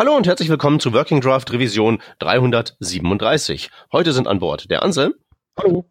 [0.00, 3.68] Hallo und herzlich willkommen zu Working Draft Revision 337.
[3.92, 5.12] Heute sind an Bord der Anselm.
[5.58, 5.84] Hallo.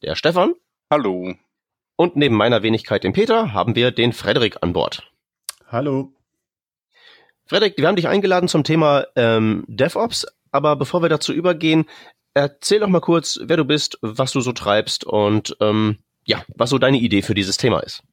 [0.00, 0.54] Der Stefan.
[0.88, 1.34] Hallo.
[1.96, 5.10] Und neben meiner Wenigkeit, dem Peter, haben wir den Frederik an Bord.
[5.66, 6.12] Hallo.
[7.46, 11.86] Frederik, wir haben dich eingeladen zum Thema ähm, DevOps, aber bevor wir dazu übergehen,
[12.34, 16.70] erzähl doch mal kurz, wer du bist, was du so treibst und ähm, ja, was
[16.70, 18.04] so deine Idee für dieses Thema ist.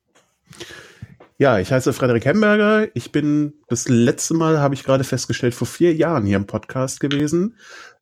[1.38, 2.88] Ja, ich heiße Frederik Hemberger.
[2.96, 7.02] Ich bin das letzte Mal, habe ich gerade festgestellt, vor vier Jahren hier im Podcast
[7.02, 7.58] gewesen.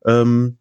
[0.06, 0.60] Ähm,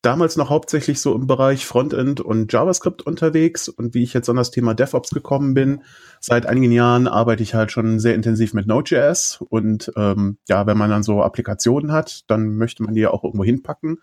[0.00, 4.36] damals noch hauptsächlich so im Bereich Frontend und JavaScript unterwegs und wie ich jetzt an
[4.36, 5.82] das Thema DevOps gekommen bin.
[6.18, 10.78] Seit einigen Jahren arbeite ich halt schon sehr intensiv mit Node.js und ähm, ja, wenn
[10.78, 13.98] man dann so Applikationen hat, dann möchte man die ja auch irgendwo hinpacken.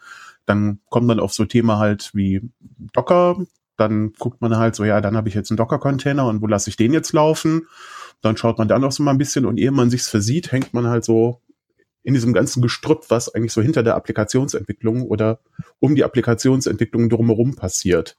[0.45, 2.47] Dann kommt man auf so Thema halt wie
[2.93, 3.37] Docker.
[3.77, 6.69] Dann guckt man halt so, ja, dann habe ich jetzt einen Docker-Container und wo lasse
[6.69, 7.67] ich den jetzt laufen?
[8.21, 10.73] Dann schaut man da noch so mal ein bisschen und ehe man sich's versieht, hängt
[10.73, 11.41] man halt so
[12.03, 15.39] in diesem ganzen Gestrüpp, was eigentlich so hinter der Applikationsentwicklung oder
[15.79, 18.17] um die Applikationsentwicklung drumherum passiert.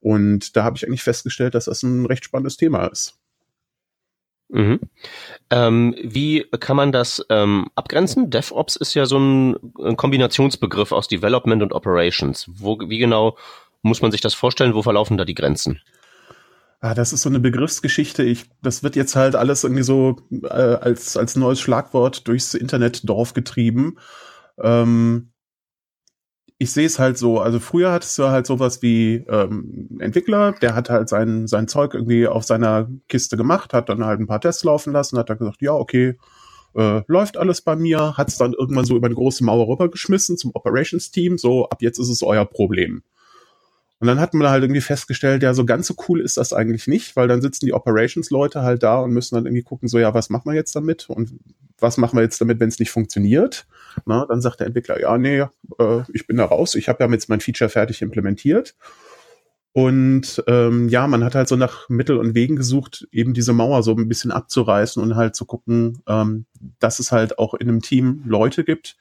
[0.00, 3.18] Und da habe ich eigentlich festgestellt, dass das ein recht spannendes Thema ist.
[4.48, 4.80] Mhm.
[5.50, 8.30] Ähm, wie kann man das ähm, abgrenzen?
[8.30, 12.50] DevOps ist ja so ein, ein, Kombinationsbegriff aus Development und Operations.
[12.52, 13.36] Wo, wie genau
[13.82, 14.74] muss man sich das vorstellen?
[14.74, 15.80] Wo verlaufen da die Grenzen?
[16.80, 18.22] Ah, das ist so eine Begriffsgeschichte.
[18.22, 23.34] Ich, das wird jetzt halt alles irgendwie so äh, als, als neues Schlagwort durchs Internetdorf
[23.34, 23.98] getrieben.
[24.58, 25.32] Ähm,
[26.56, 30.74] ich sehe es halt so, also früher hattest du halt sowas wie ähm, Entwickler, der
[30.74, 34.42] hat halt sein, sein Zeug irgendwie auf seiner Kiste gemacht, hat dann halt ein paar
[34.42, 36.18] Tests laufen lassen, hat dann gesagt, ja, okay,
[36.74, 40.36] äh, läuft alles bei mir, hat es dann irgendwann so über eine große Mauer rübergeschmissen
[40.36, 43.02] zum Operations-Team, so ab jetzt ist es euer Problem.
[44.00, 46.86] Und dann hat man halt irgendwie festgestellt, ja, so ganz so cool ist das eigentlich
[46.86, 50.14] nicht, weil dann sitzen die Operations-Leute halt da und müssen dann irgendwie gucken, so, ja,
[50.14, 51.38] was machen wir jetzt damit und
[51.78, 53.66] was machen wir jetzt damit, wenn es nicht funktioniert?
[54.06, 57.10] Na, dann sagt der Entwickler, ja, nee, äh, ich bin da raus, ich habe ja
[57.10, 58.74] jetzt mein Feature fertig implementiert.
[59.72, 63.82] Und ähm, ja, man hat halt so nach Mittel und Wegen gesucht, eben diese Mauer
[63.82, 66.46] so ein bisschen abzureißen und halt zu gucken, ähm,
[66.80, 68.96] dass es halt auch in einem Team Leute gibt,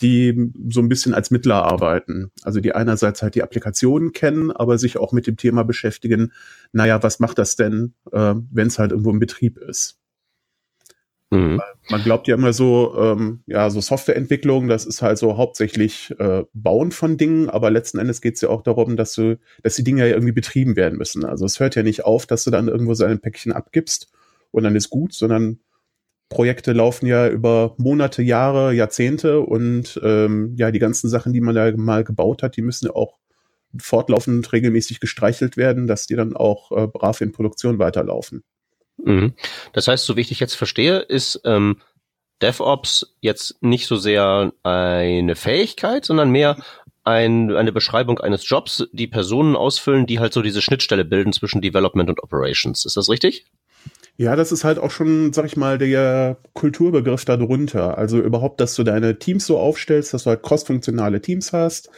[0.00, 2.30] die so ein bisschen als Mittler arbeiten.
[2.42, 6.32] Also die einerseits halt die Applikationen kennen, aber sich auch mit dem Thema beschäftigen,
[6.72, 9.98] naja, was macht das denn, äh, wenn es halt irgendwo im Betrieb ist?
[11.30, 11.60] Mhm.
[11.90, 16.44] Man glaubt ja immer so, ähm, ja, so Softwareentwicklung, das ist halt so hauptsächlich äh,
[16.54, 19.84] Bauen von Dingen, aber letzten Endes geht es ja auch darum, dass du, dass die
[19.84, 21.24] Dinge ja irgendwie betrieben werden müssen.
[21.24, 24.10] Also es hört ja nicht auf, dass du dann irgendwo so ein Päckchen abgibst
[24.52, 25.58] und dann ist gut, sondern
[26.28, 31.54] Projekte laufen ja über Monate, Jahre, Jahrzehnte und ähm, ja, die ganzen Sachen, die man
[31.54, 33.18] da mal gebaut hat, die müssen ja auch
[33.78, 38.42] fortlaufend regelmäßig gestreichelt werden, dass die dann auch äh, brav in Produktion weiterlaufen.
[38.98, 39.34] Mhm.
[39.72, 41.80] Das heißt, so wie ich dich jetzt verstehe, ist ähm,
[42.42, 46.56] DevOps jetzt nicht so sehr eine Fähigkeit, sondern mehr
[47.04, 51.62] ein, eine Beschreibung eines Jobs, die Personen ausfüllen, die halt so diese Schnittstelle bilden zwischen
[51.62, 52.84] Development und Operations.
[52.84, 53.46] Ist das richtig?
[54.20, 57.96] Ja, das ist halt auch schon, sag ich mal, der Kulturbegriff darunter.
[57.98, 61.88] Also überhaupt, dass du deine Teams so aufstellst, dass du halt crossfunktionale Teams hast,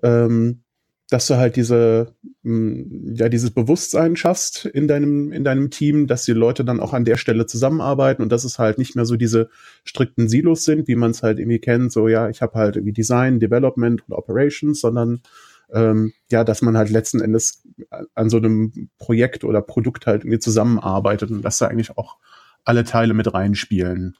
[0.00, 0.62] ähm,
[1.10, 2.14] dass du halt diese,
[2.44, 6.92] mm, ja, dieses Bewusstsein schaffst in deinem, in deinem Team, dass die Leute dann auch
[6.92, 9.50] an der Stelle zusammenarbeiten und dass es halt nicht mehr so diese
[9.82, 12.92] strikten Silos sind, wie man es halt irgendwie kennt, so ja, ich habe halt irgendwie
[12.92, 15.22] Design, Development und Operations, sondern
[15.72, 17.62] ähm, ja, dass man halt letzten Endes
[18.14, 22.18] an so einem Projekt oder Produkt halt irgendwie zusammenarbeitet und dass da eigentlich auch
[22.64, 24.16] alle Teile mit reinspielen.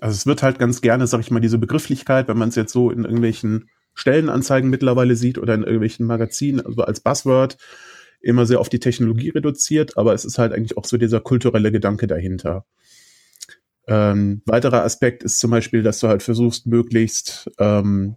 [0.00, 2.72] Also es wird halt ganz gerne, sag ich mal, diese Begrifflichkeit, wenn man es jetzt
[2.72, 7.56] so in irgendwelchen Stellenanzeigen mittlerweile sieht oder in irgendwelchen Magazinen, also als Buzzword,
[8.20, 11.70] immer sehr auf die Technologie reduziert, aber es ist halt eigentlich auch so dieser kulturelle
[11.70, 12.64] Gedanke dahinter.
[13.86, 18.16] Ähm, weiterer Aspekt ist zum Beispiel, dass du halt versuchst, möglichst ähm,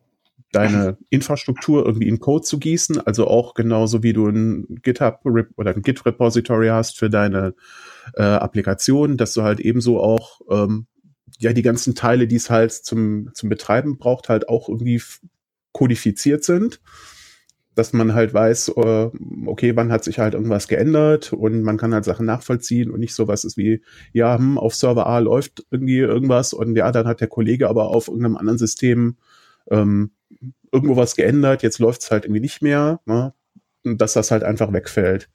[0.51, 5.75] deine Infrastruktur irgendwie in Code zu gießen, also auch genauso wie du ein GitHub oder
[5.75, 7.53] ein Git Repository hast für deine
[8.15, 10.87] äh, Applikation, dass du halt ebenso auch ähm,
[11.39, 15.01] ja die ganzen Teile, die es halt zum zum Betreiben braucht, halt auch irgendwie
[15.73, 16.81] kodifiziert sind,
[17.75, 19.09] dass man halt weiß, äh,
[19.45, 23.13] okay, wann hat sich halt irgendwas geändert und man kann halt Sachen nachvollziehen und nicht
[23.13, 23.83] sowas ist wie,
[24.13, 27.89] ja, hm, auf Server A läuft irgendwie irgendwas und ja, dann hat der Kollege aber
[27.89, 29.17] auf irgendeinem anderen System
[29.69, 30.11] ähm,
[30.71, 33.33] irgendwo was geändert, jetzt läuft es halt irgendwie nicht mehr, ne?
[33.83, 35.29] dass das halt einfach wegfällt.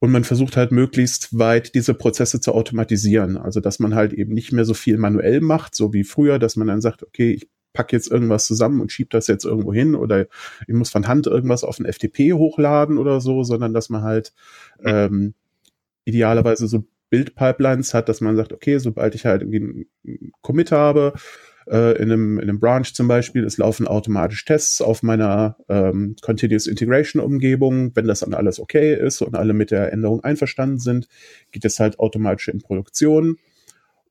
[0.00, 3.36] Und man versucht halt möglichst weit diese Prozesse zu automatisieren.
[3.36, 6.56] Also dass man halt eben nicht mehr so viel manuell macht, so wie früher, dass
[6.56, 9.94] man dann sagt, okay, ich packe jetzt irgendwas zusammen und schiebe das jetzt irgendwo hin
[9.94, 10.26] oder
[10.66, 14.32] ich muss von Hand irgendwas auf ein FTP hochladen oder so, sondern dass man halt
[14.84, 15.34] ähm,
[16.04, 21.14] idealerweise so Build-Pipelines hat, dass man sagt, okay, sobald ich halt irgendwie einen Commit habe,
[21.70, 26.16] äh, in, einem, in einem Branch zum Beispiel, es laufen automatisch Tests auf meiner ähm,
[26.20, 27.94] Continuous Integration Umgebung.
[27.94, 31.08] Wenn das dann alles okay ist und alle mit der Änderung einverstanden sind,
[31.52, 33.38] geht es halt automatisch in Produktion.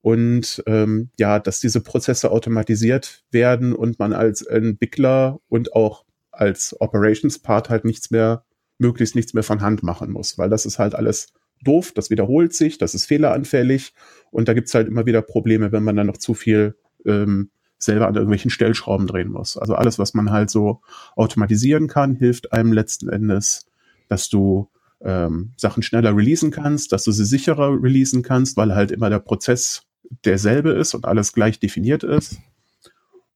[0.02, 6.80] Und ähm, ja, dass diese Prozesse automatisiert werden und man als Entwickler und auch als
[6.80, 8.46] Operations Part halt nichts mehr,
[8.78, 11.34] möglichst nichts mehr von Hand machen muss, weil das ist halt alles
[11.64, 13.94] doof, das wiederholt sich, das ist fehleranfällig
[14.32, 18.08] und da gibt's halt immer wieder Probleme, wenn man dann noch zu viel ähm, selber
[18.08, 19.58] an irgendwelchen Stellschrauben drehen muss.
[19.58, 20.82] Also alles, was man halt so
[21.16, 23.68] automatisieren kann, hilft einem letzten Endes,
[24.08, 24.70] dass du
[25.02, 29.20] ähm, Sachen schneller releasen kannst, dass du sie sicherer releasen kannst, weil halt immer der
[29.20, 29.84] Prozess
[30.26, 32.40] derselbe ist und alles gleich definiert ist.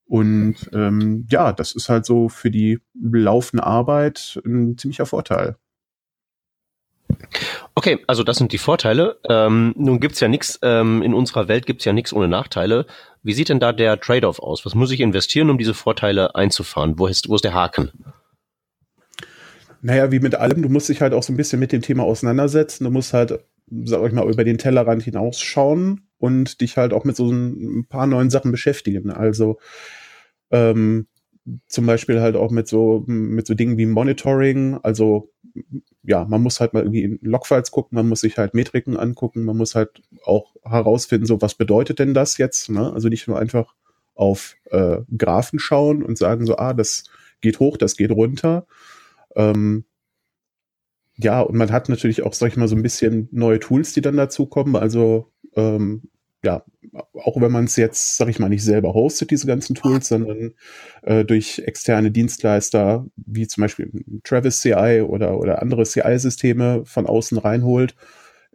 [0.05, 5.55] Und ähm, ja, das ist halt so für die laufende Arbeit ein ziemlicher Vorteil.
[7.75, 9.19] Okay, also das sind die Vorteile.
[9.29, 12.85] Ähm, nun gibt's ja nichts, ähm, in unserer Welt gibt's ja nichts ohne Nachteile.
[13.23, 14.65] Wie sieht denn da der Trade-off aus?
[14.65, 16.97] Was muss ich investieren, um diese Vorteile einzufahren?
[16.97, 17.91] Wo ist, wo ist der Haken?
[19.81, 22.03] Naja, wie mit allem, du musst dich halt auch so ein bisschen mit dem Thema
[22.03, 22.83] auseinandersetzen.
[22.83, 23.39] Du musst halt,
[23.83, 28.05] sag ich mal, über den Tellerrand hinausschauen und dich halt auch mit so ein paar
[28.05, 29.11] neuen Sachen beschäftigen.
[29.11, 29.57] Also
[30.51, 31.07] ähm,
[31.67, 34.77] zum Beispiel halt auch mit so, mit so Dingen wie Monitoring.
[34.83, 35.31] Also,
[36.03, 39.44] ja, man muss halt mal irgendwie in Logfiles gucken, man muss sich halt Metriken angucken,
[39.44, 42.69] man muss halt auch herausfinden, so was bedeutet denn das jetzt?
[42.69, 42.92] Ne?
[42.94, 43.75] Also nicht nur einfach
[44.15, 47.06] auf äh, Graphen schauen und sagen so, ah, das
[47.42, 48.65] geht hoch, das geht runter.
[49.36, 49.86] Ähm,
[51.15, 54.01] ja, und man hat natürlich auch, sag ich mal, so ein bisschen neue Tools, die
[54.01, 54.75] dann dazukommen.
[54.75, 56.04] Also ähm,
[56.43, 56.63] ja,
[57.13, 60.53] auch wenn man es jetzt, sag ich mal, nicht selber hostet, diese ganzen Tools, sondern
[61.03, 63.91] äh, durch externe Dienstleister, wie zum Beispiel
[64.23, 67.95] Travis CI oder, oder andere CI-Systeme von außen reinholt,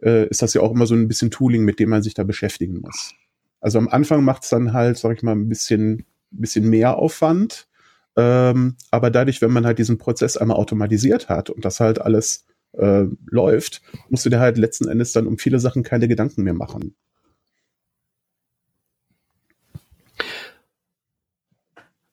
[0.01, 2.23] äh, ist das ja auch immer so ein bisschen Tooling, mit dem man sich da
[2.23, 3.13] beschäftigen muss.
[3.59, 7.67] Also am Anfang macht es dann halt, sag ich mal, ein bisschen, bisschen mehr Aufwand.
[8.15, 12.45] Ähm, aber dadurch, wenn man halt diesen Prozess einmal automatisiert hat und das halt alles
[12.73, 16.53] äh, läuft, musst du dir halt letzten Endes dann um viele Sachen keine Gedanken mehr
[16.53, 16.95] machen.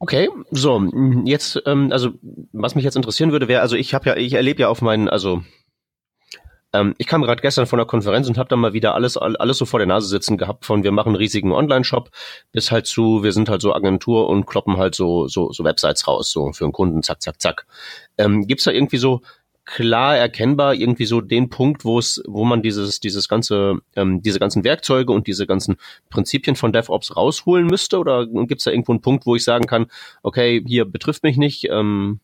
[0.04, 0.82] Okay, so
[1.24, 2.10] jetzt, ähm, also
[2.52, 5.08] was mich jetzt interessieren würde, wäre, also ich habe ja, ich erlebe ja auf meinen,
[5.08, 5.42] also
[6.74, 9.56] ähm, ich kam gerade gestern von der Konferenz und habe dann mal wieder alles, alles
[9.56, 12.10] so vor der Nase sitzen gehabt, von wir machen einen riesigen Online-Shop
[12.52, 16.06] bis halt zu, wir sind halt so Agentur und kloppen halt so so, so Websites
[16.06, 17.66] raus, so für einen Kunden, zack, zack, zack.
[18.18, 19.22] Ähm, Gibt da irgendwie so
[19.64, 24.38] klar erkennbar irgendwie so den Punkt, wo es, wo man dieses, dieses ganze, ähm, diese
[24.38, 25.76] ganzen Werkzeuge und diese ganzen
[26.10, 27.98] Prinzipien von DevOps rausholen müsste?
[27.98, 29.86] Oder gibt es da irgendwo einen Punkt, wo ich sagen kann,
[30.22, 32.20] okay, hier betrifft mich nicht, ähm,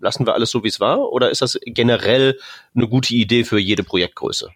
[0.00, 1.12] lassen wir alles so, wie es war?
[1.12, 2.38] Oder ist das generell
[2.74, 4.50] eine gute Idee für jede Projektgröße?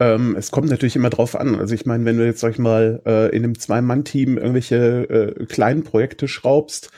[0.00, 1.56] Ähm, es kommt natürlich immer drauf an.
[1.56, 5.46] Also ich meine, wenn du jetzt, sag ich mal, äh, in einem Zwei-Mann-Team irgendwelche äh,
[5.46, 6.90] kleinen Projekte schraubst,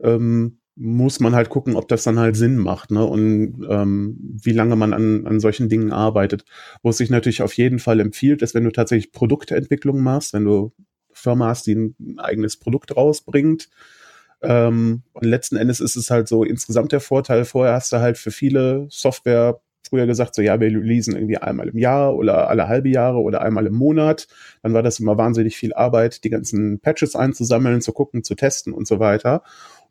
[0.00, 3.04] ähm, muss man halt gucken, ob das dann halt Sinn macht, ne?
[3.04, 6.46] Und ähm, wie lange man an, an solchen Dingen arbeitet.
[6.82, 10.44] Wo es sich natürlich auf jeden Fall empfiehlt, ist, wenn du tatsächlich Produktentwicklung machst, wenn
[10.44, 10.72] du
[11.12, 13.68] Firma hast, die ein eigenes Produkt rausbringt.
[14.40, 17.44] Ähm, und letzten Endes ist es halt so insgesamt der Vorteil.
[17.44, 21.68] Vorher hast du halt für viele Software früher gesagt, so ja, wir releasen irgendwie einmal
[21.68, 24.28] im Jahr oder alle halbe Jahre oder einmal im Monat.
[24.62, 28.72] Dann war das immer wahnsinnig viel Arbeit, die ganzen Patches einzusammeln, zu gucken, zu testen
[28.72, 29.42] und so weiter.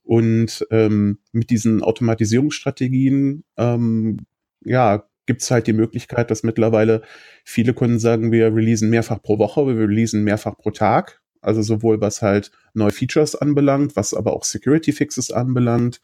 [0.09, 4.17] Und ähm, mit diesen Automatisierungsstrategien, ähm,
[4.65, 7.03] ja, gibt es halt die Möglichkeit, dass mittlerweile
[7.45, 11.21] viele Kunden sagen, wir releasen mehrfach pro Woche, wir releasen mehrfach pro Tag.
[11.41, 16.01] Also sowohl was halt neue Features anbelangt, was aber auch Security Fixes anbelangt.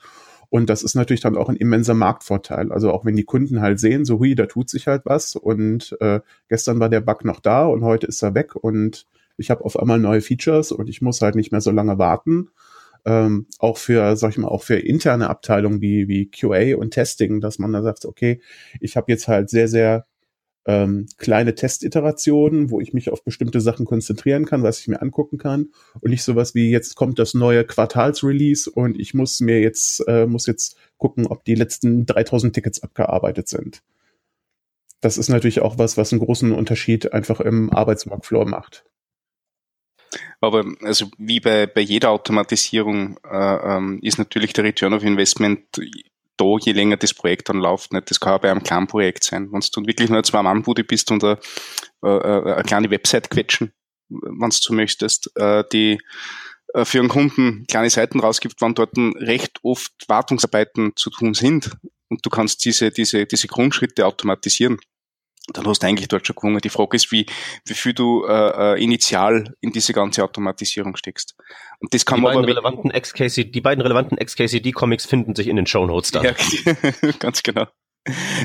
[0.50, 2.71] Und das ist natürlich dann auch ein immenser Marktvorteil.
[2.71, 5.97] Also auch wenn die Kunden halt sehen, so hui, da tut sich halt was und
[6.00, 9.65] äh, gestern war der Bug noch da und heute ist er weg und ich habe
[9.65, 12.50] auf einmal neue Features und ich muss halt nicht mehr so lange warten
[13.05, 17.41] ähm, auch für, sag ich mal, auch für interne Abteilungen wie, wie QA und Testing,
[17.41, 18.41] dass man da sagt, okay,
[18.79, 20.05] ich habe jetzt halt sehr, sehr
[20.65, 25.38] ähm, kleine Testiterationen, wo ich mich auf bestimmte Sachen konzentrieren kann, was ich mir angucken
[25.38, 25.69] kann
[26.01, 30.25] und nicht sowas wie jetzt kommt das neue Quartalsrelease und ich muss mir jetzt äh,
[30.25, 33.83] muss jetzt gucken, ob die letzten 3000 Tickets abgearbeitet sind.
[35.01, 38.85] Das ist natürlich auch was, was einen großen Unterschied einfach im Arbeitsworkflow macht.
[40.41, 45.62] Aber also wie bei, bei jeder Automatisierung äh, ähm, ist natürlich der Return of Investment
[46.38, 47.93] da, je länger das Projekt dann läuft.
[47.93, 48.10] Nicht?
[48.10, 49.51] Das kann auch bei einem kleinen Projekt sein.
[49.51, 51.39] Wenn du wirklich nur zwei Mannbude bist und eine,
[52.03, 53.74] äh, äh, eine kleine Website quetschen,
[54.10, 56.00] wenn du möchtest, äh, die
[56.74, 61.72] äh, für einen Kunden kleine Seiten rausgibt, wann dort recht oft Wartungsarbeiten zu tun sind
[62.10, 64.79] und du kannst diese, diese, diese Grundschritte automatisieren,
[65.54, 66.60] dann hast du eigentlich dort schon gewonnen.
[66.60, 67.25] Die Frage ist, wie,
[67.66, 71.36] wie viel du äh, äh initial in diese ganze Automatisierung steckst.
[71.80, 75.48] Und das kann die man beiden aber relevanten XKCD, die beiden relevanten XKCD-Comics finden sich
[75.48, 76.24] in den Show Notes da.
[76.24, 76.34] Ja,
[77.20, 77.68] ganz genau.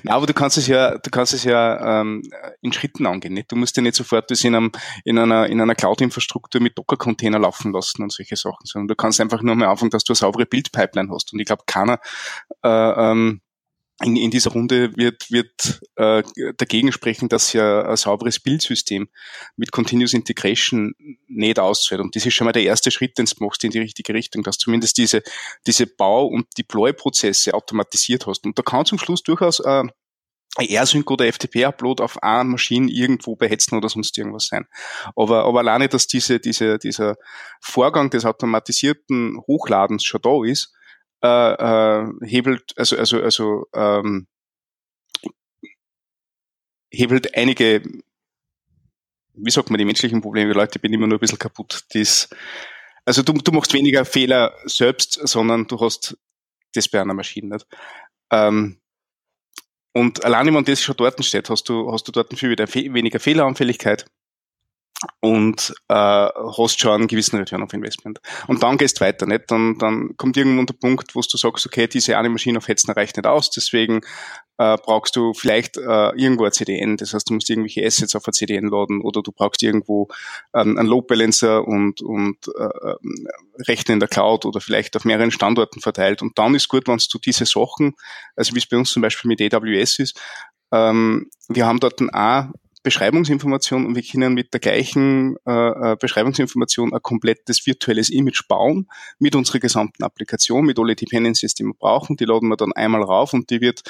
[0.03, 2.23] Na, aber du kannst es ja, du kannst es ja ähm,
[2.63, 3.35] in Schritten angehen.
[3.35, 3.53] Nicht?
[3.53, 4.73] Du musst ja nicht sofort das in, einem,
[5.05, 9.21] in einer, in einer Cloud-Infrastruktur mit Docker-Container laufen lassen und solche Sachen, sondern du kannst
[9.21, 11.33] einfach nur mal anfangen, dass du eine saubere Bildpipeline hast.
[11.33, 12.01] Und ich glaube, keiner
[12.65, 12.69] äh,
[13.11, 13.43] ähm,
[14.03, 16.23] in, in dieser Runde wird, wird äh,
[16.57, 19.09] dagegen sprechen, dass ja ein sauberes Bildsystem
[19.57, 20.95] mit Continuous Integration
[21.29, 22.01] nicht auszahlt.
[22.01, 24.43] Und das ist schon mal der erste Schritt, den du machst in die richtige Richtung,
[24.43, 25.23] dass zumindest diese,
[25.67, 28.47] diese Bau- und Deploy-Prozesse automatisiert hast.
[28.47, 29.85] Und da kann zum Schluss durchaus äh,
[30.59, 34.67] AirSync oder FTP-Upload auf einer Maschine irgendwo bei Hetzen oder sonst irgendwas sein.
[35.15, 37.17] Aber, aber alleine, dass diese, diese, dieser
[37.61, 40.73] Vorgang des automatisierten Hochladens schon da ist,
[41.23, 44.27] äh, äh, hebelt, also, also, also ähm,
[46.91, 47.83] hebelt einige,
[49.35, 51.85] wie sagt man, die menschlichen Probleme, die Leute bin immer nur ein bisschen kaputt.
[51.95, 52.29] Dies,
[53.05, 56.17] also du, du machst weniger Fehler selbst, sondern du hast
[56.75, 57.67] das bei einer Maschine nicht.
[58.31, 58.81] Ähm,
[59.93, 64.07] und alleine, wenn das schon dort steht, hast du, hast du dort viel weniger Fehleranfälligkeit
[65.21, 68.21] und äh, hast schon einen gewissen Return of Investment.
[68.47, 69.51] Und dann gehst weiter, nicht?
[69.51, 72.93] Dann, dann kommt irgendwann der Punkt, wo du sagst, okay, diese eine Maschine auf Hetzen
[72.93, 74.01] reicht nicht aus, deswegen
[74.59, 78.27] äh, brauchst du vielleicht äh, irgendwo ein CDN, das heißt, du musst irgendwelche Assets auf
[78.27, 80.09] ein CDN laden oder du brauchst irgendwo
[80.55, 83.29] ähm, einen Load Balancer und, und äh, ähm,
[83.67, 86.21] Rechner in der Cloud oder vielleicht auf mehreren Standorten verteilt.
[86.21, 87.95] Und dann ist gut, wenn du diese Sachen,
[88.37, 90.21] also wie es bei uns zum Beispiel mit AWS ist,
[90.73, 95.97] ähm, wir haben dort ein A Beschreibungsinformation und wir können mit der gleichen äh, äh,
[96.01, 101.75] Beschreibungsinformation ein komplettes virtuelles Image bauen mit unserer gesamten Applikation, mit alle Dependencies, die wir
[101.75, 102.17] brauchen.
[102.17, 103.83] Die laden wir dann einmal rauf und die wird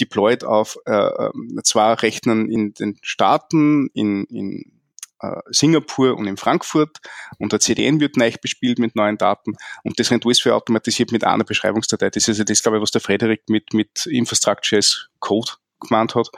[0.00, 1.30] deployed auf äh, äh
[1.64, 4.76] zwei Rechnern in den Staaten, in, in
[5.20, 6.98] äh, Singapur und in Frankfurt
[7.38, 11.10] und der CDN wird neu bespielt mit neuen Daten und das rennt alles für automatisiert
[11.10, 12.10] mit einer Beschreibungsdatei.
[12.10, 16.14] Das ist ja das, glaube ich, was der Frederik mit, mit Infrastructure as Code gemeint
[16.14, 16.28] hat.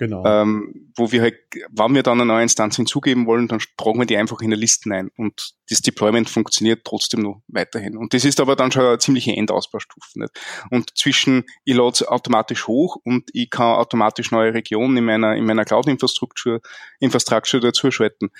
[0.00, 0.24] Genau.
[0.24, 1.34] Ähm, wo wir halt,
[1.68, 4.58] wenn wir dann eine neue Instanz hinzugeben wollen, dann tragen wir die einfach in der
[4.58, 7.98] Liste ein und das Deployment funktioniert trotzdem noch weiterhin.
[7.98, 10.18] Und das ist aber dann schon eine ziemliche Endausbaustufe.
[10.18, 10.32] Nicht?
[10.70, 15.44] Und zwischen, ich lade automatisch hoch und ich kann automatisch neue Regionen in meiner, in
[15.44, 16.62] meiner Cloud-Infrastruktur
[16.98, 18.30] Infrastruktur dazuschalten,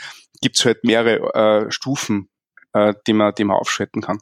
[0.40, 2.30] gibt es halt mehrere äh, Stufen,
[2.72, 4.18] äh, die, man, die man aufschalten kann.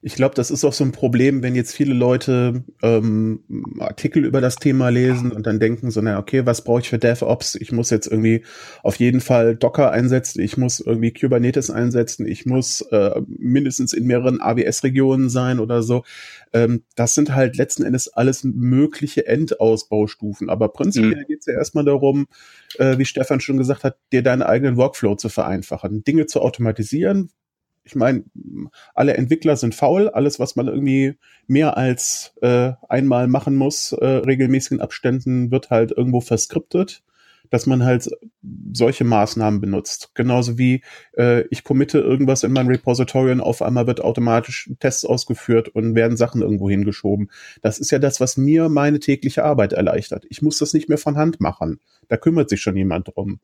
[0.00, 3.40] Ich glaube, das ist auch so ein Problem, wenn jetzt viele Leute ähm,
[3.80, 6.98] Artikel über das Thema lesen und dann denken so, na okay, was brauche ich für
[6.98, 7.56] DevOps?
[7.56, 8.44] Ich muss jetzt irgendwie
[8.84, 14.06] auf jeden Fall Docker einsetzen, ich muss irgendwie Kubernetes einsetzen, ich muss äh, mindestens in
[14.06, 16.04] mehreren AWS-Regionen sein oder so.
[16.52, 20.48] Ähm, das sind halt letzten Endes alles mögliche Endausbaustufen.
[20.48, 21.26] Aber prinzipiell mhm.
[21.26, 22.28] geht es ja erstmal darum,
[22.78, 27.30] äh, wie Stefan schon gesagt hat, dir deinen eigenen Workflow zu vereinfachen, Dinge zu automatisieren,
[27.88, 28.24] ich meine,
[28.94, 30.10] alle Entwickler sind faul.
[30.10, 31.14] Alles, was man irgendwie
[31.46, 37.02] mehr als äh, einmal machen muss, äh, regelmäßigen Abständen, wird halt irgendwo verskriptet,
[37.48, 38.10] dass man halt
[38.74, 40.10] solche Maßnahmen benutzt.
[40.12, 40.82] Genauso wie
[41.16, 45.94] äh, ich committe irgendwas in mein Repository und auf einmal wird automatisch Tests ausgeführt und
[45.94, 47.30] werden Sachen irgendwo hingeschoben.
[47.62, 50.26] Das ist ja das, was mir meine tägliche Arbeit erleichtert.
[50.28, 51.80] Ich muss das nicht mehr von Hand machen.
[52.08, 53.40] Da kümmert sich schon jemand drum.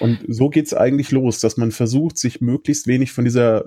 [0.00, 3.64] Und so geht's eigentlich los, dass man versucht, sich möglichst wenig von dieser,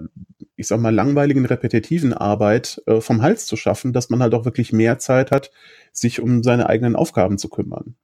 [0.55, 4.45] ich sag mal, langweiligen, repetitiven Arbeit äh, vom Hals zu schaffen, dass man halt auch
[4.45, 5.51] wirklich mehr Zeit hat,
[5.91, 7.95] sich um seine eigenen Aufgaben zu kümmern.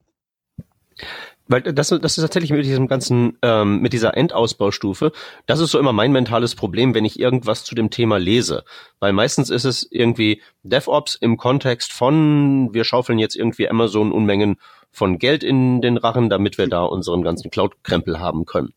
[1.47, 5.11] Weil das, das ist tatsächlich mit diesem ganzen, ähm, mit dieser Endausbaustufe,
[5.47, 8.63] das ist so immer mein mentales Problem, wenn ich irgendwas zu dem Thema lese.
[8.99, 14.57] Weil meistens ist es irgendwie DevOps im Kontext von, wir schaufeln jetzt irgendwie Amazon Unmengen
[14.91, 18.73] von Geld in den Rachen, damit wir da unseren ganzen Cloud-Krempel haben können.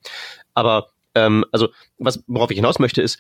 [0.55, 1.69] Aber ähm, also
[1.99, 3.19] was worauf ich hinaus möchte ist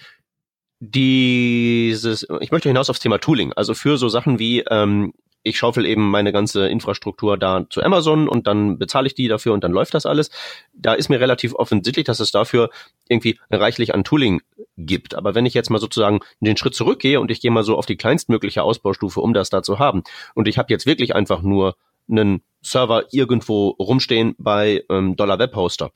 [0.81, 3.53] dieses, ich möchte hinaus aufs Thema Tooling.
[3.55, 8.29] Also für so Sachen wie ähm, ich schaufel eben meine ganze Infrastruktur da zu Amazon
[8.29, 10.31] und dann bezahle ich die dafür und dann läuft das alles.
[10.73, 12.71] Da ist mir relativ offensichtlich, dass es dafür
[13.09, 14.41] irgendwie reichlich an Tooling
[14.79, 15.15] gibt.
[15.15, 17.87] Aber wenn ich jetzt mal sozusagen den Schritt zurückgehe und ich gehe mal so auf
[17.87, 20.03] die kleinstmögliche Ausbaustufe, um das da zu haben,
[20.35, 21.77] und ich habe jetzt wirklich einfach nur
[22.09, 25.93] einen Server irgendwo rumstehen bei ähm, Dollar Web Hoster.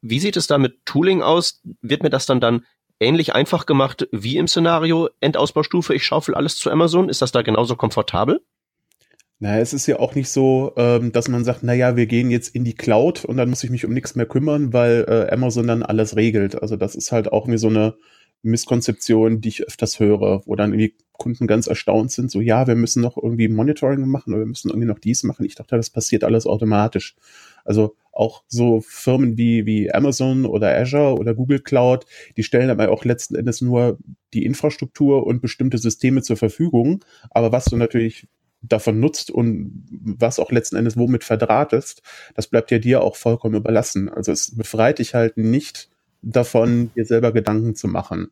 [0.00, 1.60] Wie sieht es da mit Tooling aus?
[1.82, 2.64] Wird mir das dann dann
[3.00, 7.08] ähnlich einfach gemacht wie im Szenario Endausbaustufe, ich schaufel alles zu Amazon?
[7.08, 8.40] Ist das da genauso komfortabel?
[9.40, 12.56] Naja, es ist ja auch nicht so, ähm, dass man sagt, naja, wir gehen jetzt
[12.56, 15.68] in die Cloud und dann muss ich mich um nichts mehr kümmern, weil äh, Amazon
[15.68, 16.60] dann alles regelt.
[16.60, 17.94] Also das ist halt auch mir so eine
[18.42, 22.76] Misskonzeption, die ich öfters höre, wo dann irgendwie Kunden ganz erstaunt sind, so ja, wir
[22.76, 25.44] müssen noch irgendwie Monitoring machen oder wir müssen irgendwie noch dies machen.
[25.44, 27.16] Ich dachte, das passiert alles automatisch.
[27.64, 32.90] Also auch so Firmen wie, wie Amazon oder Azure oder Google Cloud, die stellen aber
[32.90, 33.98] auch letzten Endes nur
[34.32, 37.04] die Infrastruktur und bestimmte Systeme zur Verfügung.
[37.30, 38.28] Aber was du natürlich
[38.62, 42.02] davon nutzt und was auch letzten Endes womit verdrahtest,
[42.34, 44.08] das bleibt ja dir auch vollkommen überlassen.
[44.08, 45.90] Also es befreit dich halt nicht
[46.22, 48.30] davon, dir selber Gedanken zu machen.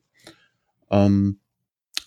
[0.91, 1.39] Ähm,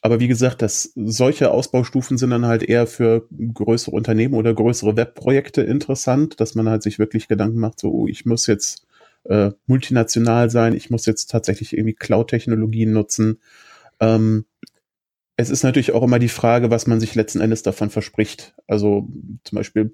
[0.01, 4.95] aber wie gesagt, dass solche Ausbaustufen sind dann halt eher für größere Unternehmen oder größere
[4.95, 8.87] Webprojekte interessant, dass man halt sich wirklich Gedanken macht, so, oh, ich muss jetzt
[9.25, 13.41] äh, multinational sein, ich muss jetzt tatsächlich irgendwie Cloud-Technologien nutzen.
[13.99, 14.45] Ähm,
[15.35, 18.55] es ist natürlich auch immer die Frage, was man sich letzten Endes davon verspricht.
[18.67, 19.07] Also
[19.43, 19.91] zum Beispiel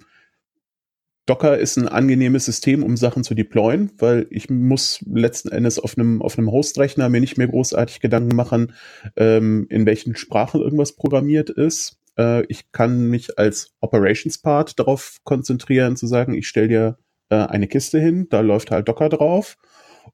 [1.25, 5.98] Docker ist ein angenehmes System, um Sachen zu deployen, weil ich muss letzten Endes auf
[5.98, 8.74] einem, auf einem Hostrechner mir nicht mehr großartig Gedanken machen,
[9.15, 11.98] ähm, in welchen Sprachen irgendwas programmiert ist.
[12.17, 16.98] Äh, ich kann mich als Operations-Part darauf konzentrieren, zu sagen, ich stelle dir
[17.29, 19.58] äh, eine Kiste hin, da läuft halt Docker drauf.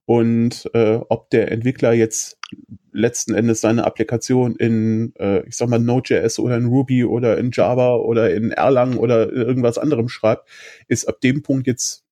[0.06, 2.38] Und äh, ob der Entwickler jetzt
[2.92, 7.52] letzten Endes seine Applikation in, äh, ich sag mal, Node.js oder in Ruby oder in
[7.52, 10.50] Java oder in Erlang oder irgendwas anderem schreibt,
[10.88, 12.04] ist ab dem Punkt jetzt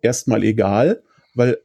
[0.00, 1.02] erstmal egal,
[1.34, 1.58] weil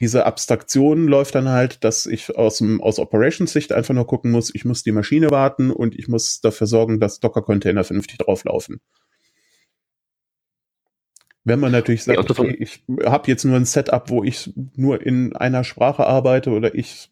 [0.00, 4.54] diese Abstraktion läuft dann halt, dass ich aus, dem, aus Operations-Sicht einfach nur gucken muss,
[4.54, 8.80] ich muss die Maschine warten und ich muss dafür sorgen, dass Docker-Container vernünftig drauflaufen.
[11.44, 15.04] Wenn man natürlich sagt, ja, okay, ich habe jetzt nur ein Setup, wo ich nur
[15.04, 17.10] in einer Sprache arbeite oder ich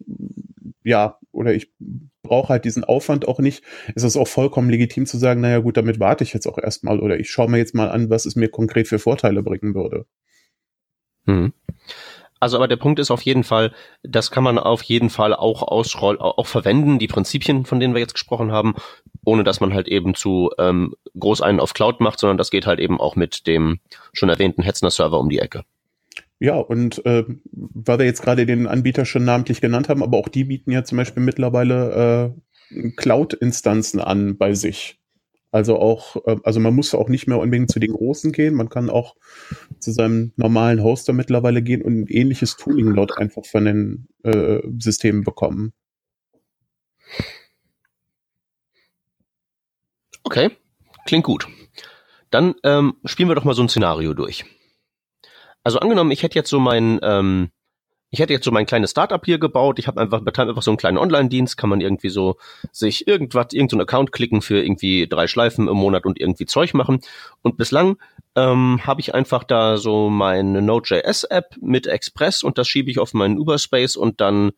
[0.85, 1.73] ja, oder ich
[2.23, 3.63] brauche halt diesen Aufwand auch nicht,
[3.95, 7.01] ist es auch vollkommen legitim zu sagen, naja gut, damit warte ich jetzt auch erstmal
[7.01, 10.07] oder ich schaue mir jetzt mal an, was es mir konkret für Vorteile bringen würde.
[11.27, 11.53] Hm.
[12.43, 13.71] Also aber der Punkt ist auf jeden Fall,
[14.03, 18.01] das kann man auf jeden Fall auch ausrollen, auch verwenden, die Prinzipien, von denen wir
[18.01, 18.75] jetzt gesprochen haben,
[19.25, 22.67] ohne dass man halt eben zu ähm, groß einen auf Cloud macht, sondern das geht
[22.67, 23.79] halt eben auch mit dem
[24.13, 25.63] schon erwähnten Hetzner Server um die Ecke.
[26.41, 30.29] Ja, und äh, weil wir jetzt gerade den Anbieter schon namentlich genannt haben, aber auch
[30.29, 32.35] die bieten ja zum Beispiel mittlerweile
[32.75, 34.99] äh, Cloud-Instanzen an bei sich.
[35.53, 38.71] Also auch, äh, also man muss auch nicht mehr unbedingt zu den Großen gehen, man
[38.71, 39.15] kann auch
[39.79, 44.61] zu seinem normalen Hoster mittlerweile gehen und ein ähnliches Tooling dort einfach von den äh,
[44.79, 45.75] Systemen bekommen.
[50.25, 50.51] Okay,
[51.05, 51.47] klingt gut.
[52.31, 54.47] Dann ähm, spielen wir doch mal so ein Szenario durch.
[55.65, 57.51] Also angenommen, ich hätte jetzt so mein, ähm,
[58.13, 59.79] ich hätte jetzt so mein kleines Startup hier gebaut.
[59.79, 62.37] Ich habe einfach betreibe einfach so einen kleinen Online-Dienst, kann man irgendwie so
[62.71, 67.01] sich irgendwas, irgendeinen Account klicken für irgendwie drei Schleifen im Monat und irgendwie Zeug machen.
[67.41, 67.97] Und bislang
[68.37, 73.15] ähm, habe ich einfach da so meine Node.js-App mit Express und das schiebe ich auf
[73.15, 74.53] meinen Uberspace und dann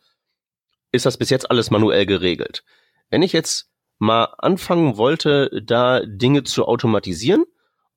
[0.91, 2.65] ist das bis jetzt alles manuell geregelt.
[3.09, 7.45] Wenn ich jetzt mal anfangen wollte, da Dinge zu automatisieren,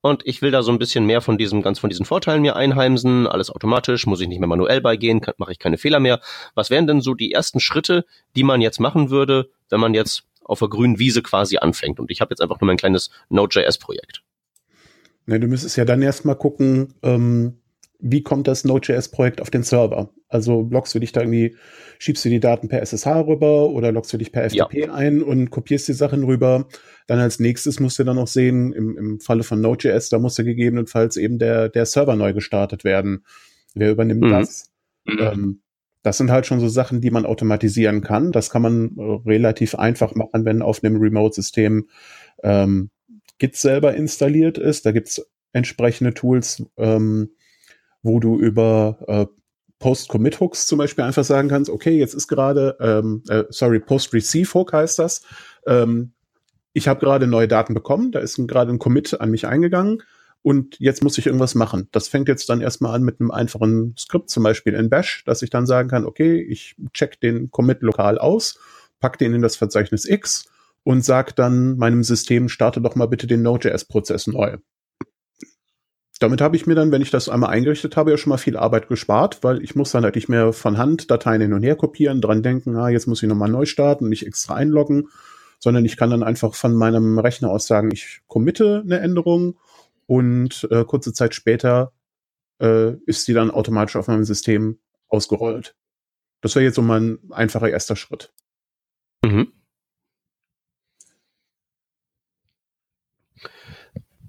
[0.00, 2.56] und ich will da so ein bisschen mehr von diesem, ganz von diesen Vorteilen mir
[2.56, 3.26] einheimsen.
[3.26, 6.20] Alles automatisch, muss ich nicht mehr manuell beigehen, mache ich keine Fehler mehr.
[6.54, 8.04] Was wären denn so die ersten Schritte,
[8.36, 11.98] die man jetzt machen würde, wenn man jetzt auf der grünen Wiese quasi anfängt?
[11.98, 14.22] Und ich habe jetzt einfach nur mein kleines Node.js-Projekt.
[15.26, 17.57] Ne, du müsstest ja dann erstmal gucken, ähm,
[18.00, 20.10] wie kommt das Node.js-Projekt auf den Server?
[20.28, 21.56] Also loggst du dich da irgendwie,
[21.98, 24.94] schiebst du die Daten per SSH rüber oder loggst du dich per FTP ja.
[24.94, 26.68] ein und kopierst die Sachen rüber.
[27.06, 30.38] Dann als nächstes musst du dann noch sehen, im, im Falle von Node.js, da muss
[30.38, 33.24] ja gegebenenfalls eben der, der Server neu gestartet werden.
[33.74, 34.30] Wer übernimmt mhm.
[34.30, 34.70] das?
[35.04, 35.18] Mhm.
[35.18, 35.60] Ähm,
[36.02, 38.30] das sind halt schon so Sachen, die man automatisieren kann.
[38.30, 41.88] Das kann man äh, relativ einfach machen, wenn auf einem Remote-System
[42.44, 42.90] ähm,
[43.38, 44.86] Git selber installiert ist.
[44.86, 47.30] Da gibt's entsprechende Tools, ähm,
[48.02, 49.26] wo du über äh,
[49.78, 54.98] Post-Commit-Hooks zum Beispiel einfach sagen kannst, okay, jetzt ist gerade, ähm, äh, sorry, Post-Receive-Hook heißt
[54.98, 55.22] das.
[55.66, 56.12] Ähm,
[56.72, 60.02] ich habe gerade neue Daten bekommen, da ist gerade ein Commit an mich eingegangen
[60.42, 61.88] und jetzt muss ich irgendwas machen.
[61.92, 65.42] Das fängt jetzt dann erstmal an mit einem einfachen Skript, zum Beispiel in Bash, dass
[65.42, 68.58] ich dann sagen kann, okay, ich check den Commit lokal aus,
[69.00, 70.48] pack den in das Verzeichnis X
[70.84, 74.58] und sag dann meinem System, starte doch mal bitte den Node.js-Prozess neu
[76.18, 78.56] damit habe ich mir dann, wenn ich das einmal eingerichtet habe, ja schon mal viel
[78.56, 81.76] Arbeit gespart, weil ich muss dann halt nicht mehr von Hand Dateien hin und her
[81.76, 85.08] kopieren, dran denken, ah, jetzt muss ich nochmal neu starten, nicht extra einloggen,
[85.58, 89.58] sondern ich kann dann einfach von meinem Rechner aus sagen, ich committe eine Änderung
[90.06, 91.92] und äh, kurze Zeit später
[92.60, 94.78] äh, ist sie dann automatisch auf meinem System
[95.08, 95.76] ausgerollt.
[96.40, 98.32] Das wäre jetzt so mein einfacher erster Schritt.
[99.24, 99.52] Mhm.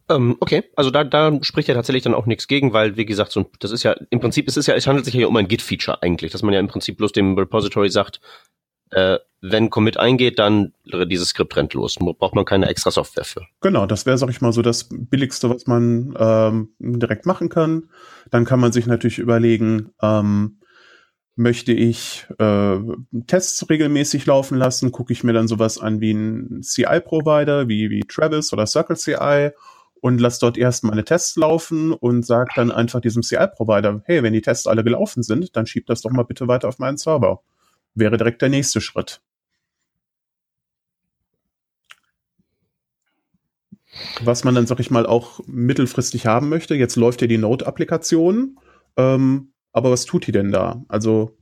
[0.09, 3.31] Ähm, okay, also da, da spricht ja tatsächlich dann auch nichts gegen, weil, wie gesagt,
[3.31, 5.47] so, das ist ja, im Prinzip, es ist ja, es handelt sich ja um ein
[5.47, 8.19] Git-Feature eigentlich, dass man ja im Prinzip bloß dem Repository sagt,
[8.91, 11.95] äh, wenn Commit eingeht, dann dieses Skript rennt los.
[11.95, 13.45] Braucht man keine extra Software für.
[13.61, 17.89] Genau, das wäre, sag ich mal, so das Billigste, was man ähm, direkt machen kann.
[18.31, 20.59] Dann kann man sich natürlich überlegen, ähm,
[21.35, 22.79] möchte ich äh,
[23.27, 28.01] Tests regelmäßig laufen lassen, gucke ich mir dann sowas an wie ein CI-Provider, wie, wie
[28.01, 29.51] Travis oder Circle CI
[30.01, 34.33] und lass dort erst meine Tests laufen und sag dann einfach diesem CI-Provider, hey, wenn
[34.33, 37.41] die Tests alle gelaufen sind, dann schieb das doch mal bitte weiter auf meinen Server.
[37.95, 39.21] Wäre direkt der nächste Schritt.
[44.23, 48.59] Was man dann, sag ich mal, auch mittelfristig haben möchte, jetzt läuft ja die Node-Applikation,
[48.97, 50.83] ähm, aber was tut die denn da?
[50.87, 51.38] Also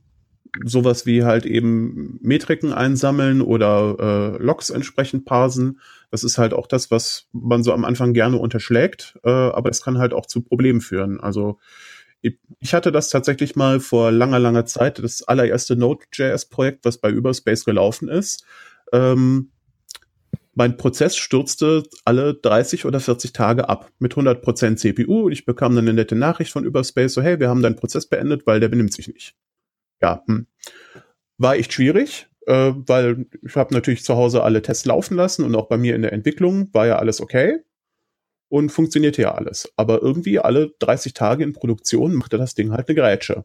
[0.64, 5.80] sowas wie halt eben Metriken einsammeln oder äh, Logs entsprechend parsen.
[6.10, 9.82] Das ist halt auch das, was man so am Anfang gerne unterschlägt, äh, aber es
[9.82, 11.20] kann halt auch zu Problemen führen.
[11.20, 11.58] Also
[12.20, 17.64] ich hatte das tatsächlich mal vor langer, langer Zeit, das allererste Node.js-Projekt, was bei Überspace
[17.64, 18.44] gelaufen ist.
[18.92, 19.50] Ähm,
[20.54, 25.76] mein Prozess stürzte alle 30 oder 40 Tage ab mit 100% CPU und ich bekam
[25.76, 28.68] dann eine nette Nachricht von Überspace, so hey, wir haben deinen Prozess beendet, weil der
[28.68, 29.36] benimmt sich nicht.
[30.00, 30.46] Ja, hm.
[31.38, 35.54] war echt schwierig, äh, weil ich habe natürlich zu Hause alle Tests laufen lassen und
[35.54, 37.60] auch bei mir in der Entwicklung war ja alles okay
[38.48, 39.72] und funktionierte ja alles.
[39.76, 43.44] Aber irgendwie alle 30 Tage in Produktion machte das Ding halt eine Grätsche.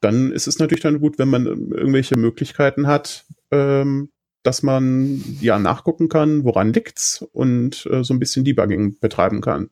[0.00, 4.10] Dann ist es natürlich dann gut, wenn man irgendwelche Möglichkeiten hat, ähm,
[4.42, 9.70] dass man ja nachgucken kann, woran liegt's und äh, so ein bisschen Debugging betreiben kann.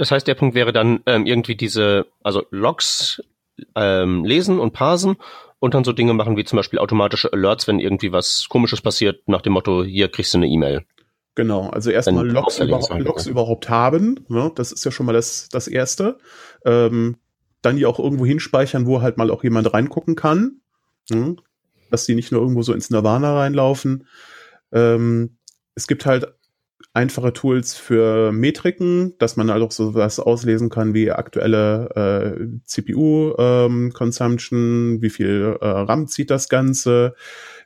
[0.00, 3.22] Das heißt, der Punkt wäre dann ähm, irgendwie diese, also Logs
[3.76, 5.16] ähm, lesen und parsen
[5.58, 9.28] und dann so Dinge machen wie zum Beispiel automatische Alerts, wenn irgendwie was Komisches passiert,
[9.28, 10.86] nach dem Motto, hier kriegst du eine E-Mail.
[11.34, 14.50] Genau, also erstmal Logs, über, Logs überhaupt haben, ne?
[14.54, 16.16] das ist ja schon mal das, das Erste.
[16.64, 17.18] Ähm,
[17.60, 20.62] dann die auch irgendwo hinspeichern, wo halt mal auch jemand reingucken kann.
[21.10, 21.36] Hm?
[21.90, 24.06] Dass die nicht nur irgendwo so ins Nirvana reinlaufen.
[24.72, 25.36] Ähm,
[25.74, 26.32] es gibt halt
[26.92, 34.58] einfache Tools für Metriken, dass man halt auch so auslesen kann wie aktuelle äh, CPU-Consumption,
[34.58, 37.14] ähm, wie viel äh, RAM zieht das Ganze,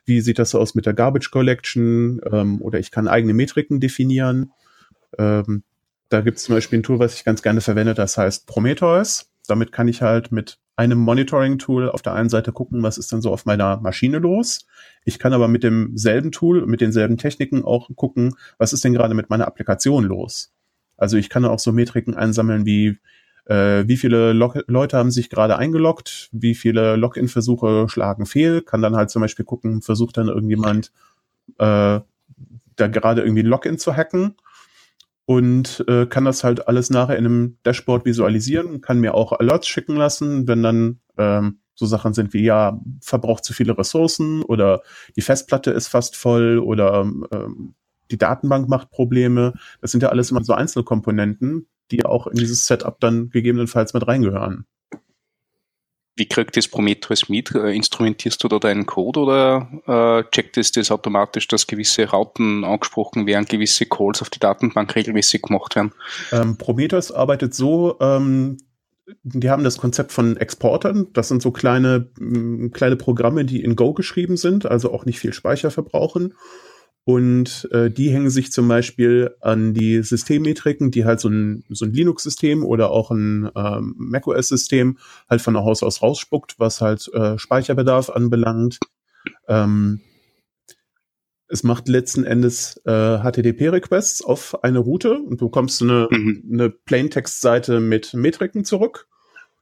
[0.05, 4.51] wie sieht das aus mit der Garbage Collection ähm, oder ich kann eigene Metriken definieren.
[5.17, 5.63] Ähm,
[6.09, 9.31] da gibt es zum Beispiel ein Tool, was ich ganz gerne verwende, das heißt Prometheus.
[9.47, 13.21] Damit kann ich halt mit einem Monitoring-Tool auf der einen Seite gucken, was ist denn
[13.21, 14.65] so auf meiner Maschine los.
[15.05, 19.13] Ich kann aber mit demselben Tool, mit denselben Techniken auch gucken, was ist denn gerade
[19.13, 20.53] mit meiner Applikation los.
[20.97, 22.97] Also ich kann auch so Metriken einsammeln wie,
[23.45, 28.81] äh, wie viele Log Leute haben sich gerade eingeloggt, wie viele Login-Versuche schlagen fehl, kann
[28.81, 30.91] dann halt zum Beispiel gucken, versucht dann irgendjemand
[31.57, 31.99] äh,
[32.77, 34.35] da gerade irgendwie Login zu hacken
[35.25, 39.67] und äh, kann das halt alles nachher in einem Dashboard visualisieren, kann mir auch Alerts
[39.67, 44.81] schicken lassen, wenn dann ähm, so Sachen sind wie, ja, verbraucht zu viele Ressourcen oder
[45.15, 47.75] die Festplatte ist fast voll oder ähm,
[48.11, 49.53] die Datenbank macht Probleme.
[49.81, 54.07] Das sind ja alles immer so Einzelkomponenten, die auch in dieses Setup dann gegebenenfalls mit
[54.07, 54.65] reingehören.
[56.17, 57.53] Wie kriegt das Prometheus mit?
[57.53, 62.63] Äh, instrumentierst du da deinen Code oder äh, checkt es das automatisch, dass gewisse Routen
[62.63, 65.91] angesprochen werden, gewisse Calls auf die Datenbank regelmäßig gemacht werden?
[66.31, 68.57] Ähm, Prometheus arbeitet so, ähm,
[69.23, 71.07] die haben das Konzept von Exportern.
[71.13, 72.09] Das sind so kleine,
[72.73, 76.33] kleine Programme, die in Go geschrieben sind, also auch nicht viel Speicher verbrauchen.
[77.07, 81.85] Und äh, die hängen sich zum Beispiel an die Systemmetriken, die halt so ein, so
[81.85, 84.97] ein Linux-System oder auch ein ähm, macOS-System
[85.29, 88.79] halt von der Haus aus rausspuckt, was halt äh, Speicherbedarf anbelangt.
[89.47, 90.01] Ähm,
[91.47, 96.49] es macht letzten Endes äh, HTTP-Requests auf eine Route und du bekommst eine, mhm.
[96.51, 99.07] eine Plaintext-Seite mit Metriken zurück,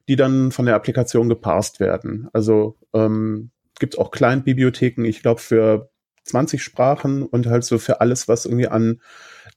[0.08, 2.30] die dann von der Applikation geparst werden.
[2.32, 5.90] Also ähm, gibt auch Client-Bibliotheken, ich glaube für
[6.24, 9.02] 20 Sprachen und halt so für alles, was irgendwie an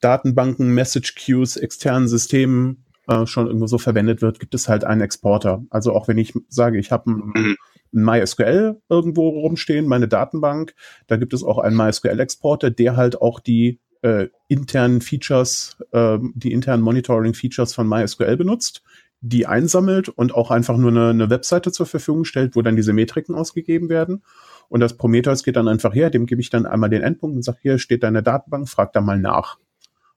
[0.00, 5.00] Datenbanken, Message Queues, externen Systemen äh, schon irgendwo so verwendet wird, gibt es halt einen
[5.00, 5.64] Exporter.
[5.70, 7.56] Also auch wenn ich sage, ich habe ein, mhm.
[7.94, 10.74] ein MySQL irgendwo rumstehen, meine Datenbank,
[11.06, 16.52] da gibt es auch einen MySQL-Exporter, der halt auch die äh, internen Features, äh, die
[16.52, 18.82] internen Monitoring-Features von MySQL benutzt,
[19.20, 22.92] die einsammelt und auch einfach nur eine, eine Webseite zur Verfügung stellt, wo dann diese
[22.92, 24.22] Metriken ausgegeben werden.
[24.68, 27.42] Und das Prometheus geht dann einfach her, dem gebe ich dann einmal den Endpunkt und
[27.42, 29.58] sage, hier steht deine Datenbank, frag da mal nach.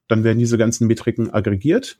[0.08, 1.98] Dann werden diese ganzen Metriken aggregiert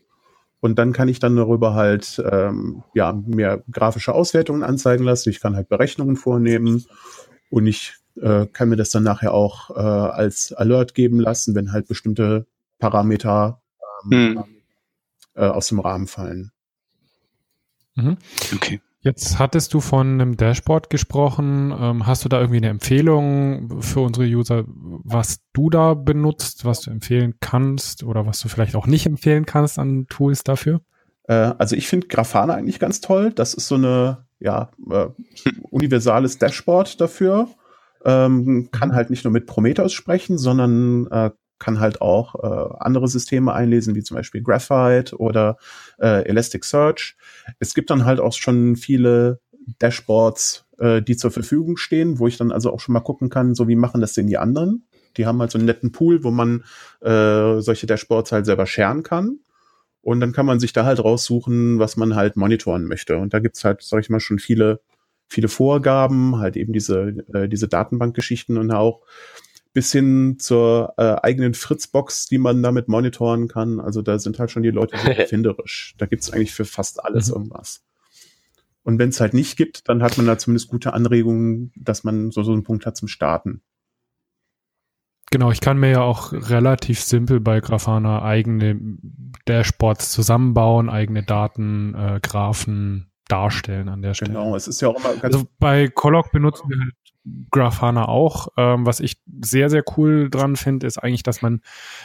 [0.61, 5.31] und dann kann ich dann darüber halt ähm, ja mehr grafische Auswertungen anzeigen lassen.
[5.31, 6.85] Ich kann halt Berechnungen vornehmen
[7.51, 11.73] und ich äh, kann mir das dann nachher auch äh, als Alert geben lassen, wenn
[11.73, 12.47] halt bestimmte
[12.79, 13.61] Parameter
[14.11, 14.45] ähm, hm.
[15.35, 16.53] äh, aus dem Rahmen fallen.
[17.95, 18.17] Mhm.
[18.55, 18.81] Okay.
[19.03, 21.75] Jetzt hattest du von einem Dashboard gesprochen.
[21.79, 26.83] Ähm, hast du da irgendwie eine Empfehlung für unsere User, was du da benutzt, was
[26.83, 30.83] du empfehlen kannst oder was du vielleicht auch nicht empfehlen kannst an Tools dafür?
[31.29, 33.33] Äh, also ich finde Grafana eigentlich ganz toll.
[33.33, 35.07] Das ist so eine ja äh,
[35.71, 37.49] universales Dashboard dafür.
[38.05, 41.31] Ähm, kann halt nicht nur mit Prometheus sprechen, sondern äh,
[41.61, 45.59] kann halt auch äh, andere Systeme einlesen, wie zum Beispiel Graphite oder
[46.01, 47.17] äh, Elasticsearch.
[47.61, 49.41] Es gibt dann halt auch schon viele
[49.79, 53.55] Dashboards, äh, die zur Verfügung stehen, wo ich dann also auch schon mal gucken kann,
[53.55, 54.87] so wie machen das denn die anderen.
[55.17, 56.65] Die haben halt so einen netten Pool, wo man
[57.01, 59.39] äh, solche Dashboards halt selber scheren kann.
[60.03, 63.19] Und dann kann man sich da halt raussuchen, was man halt monitoren möchte.
[63.19, 64.81] Und da gibt's halt, sag ich mal, schon viele,
[65.29, 69.03] viele Vorgaben, halt eben diese, äh, diese Datenbankgeschichten und auch
[69.73, 73.81] bis hin zur äh, eigenen Fritzbox, die man damit monitoren kann.
[73.81, 75.95] Also da sind halt schon die Leute sehr erfinderisch.
[75.99, 77.35] Da gibt's eigentlich für fast alles mhm.
[77.35, 77.85] irgendwas.
[78.83, 82.31] Und wenn es halt nicht gibt, dann hat man da zumindest gute Anregungen, dass man
[82.31, 83.63] so, so einen Punkt hat zum Starten.
[85.31, 88.81] Genau, ich kann mir ja auch relativ simpel bei Grafana eigene
[89.45, 94.33] Dashboards zusammenbauen, eigene Daten, äh, Graphen darstellen an der Stelle.
[94.33, 96.95] Genau, es ist ja auch immer ganz Also bei Colloc benutzen wir halt
[97.51, 98.49] Grafana auch.
[98.57, 101.61] Ähm, was ich sehr, sehr cool dran finde, ist eigentlich, dass man,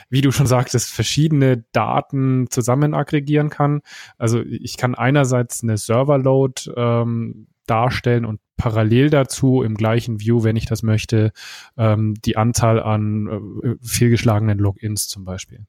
[0.10, 3.82] wie du schon sagtest, verschiedene Daten zusammen aggregieren kann.
[4.18, 10.56] Also ich kann einerseits eine Serverload ähm, darstellen und parallel dazu im gleichen View, wenn
[10.56, 11.32] ich das möchte,
[11.78, 13.28] ähm, die Anzahl an
[13.64, 15.66] äh, fehlgeschlagenen Logins zum Beispiel.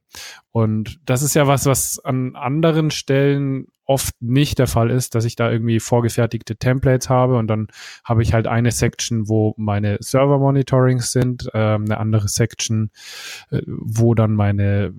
[0.53, 5.25] Und das ist ja was, was an anderen Stellen oft nicht der Fall ist, dass
[5.25, 7.69] ich da irgendwie vorgefertigte Templates habe und dann
[8.05, 12.91] habe ich halt eine Section, wo meine Server Monitorings sind, ähm, eine andere Section,
[13.51, 14.93] äh, wo dann meine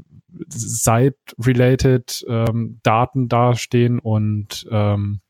[0.49, 5.21] Site-related ähm, Daten dastehen und ähm,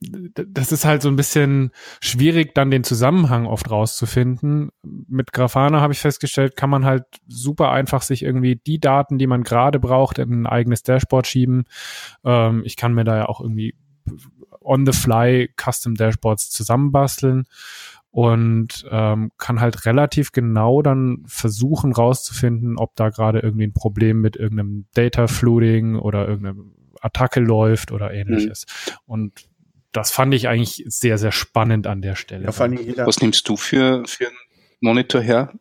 [0.00, 1.70] das ist halt so ein bisschen
[2.00, 4.70] schwierig, dann den Zusammenhang oft rauszufinden.
[4.82, 9.26] Mit Grafana habe ich festgestellt, kann man halt super einfach sich irgendwie die Daten, die
[9.26, 11.64] man gerade braucht, in ein eigenes Dashboard schieben.
[12.24, 13.74] Ähm, ich kann mir da ja auch irgendwie
[14.60, 17.46] on the fly Custom Dashboards zusammenbasteln
[18.10, 24.20] und ähm, kann halt relativ genau dann versuchen rauszufinden, ob da gerade irgendwie ein Problem
[24.20, 28.66] mit irgendeinem Data Flooding oder irgendeinem Attacke läuft oder ähnliches.
[28.66, 28.92] Mhm.
[29.06, 29.49] Und
[29.92, 32.44] das fand ich eigentlich sehr, sehr spannend an der Stelle.
[32.44, 34.36] Ja, Was nimmst du für, für einen
[34.80, 35.52] Monitor her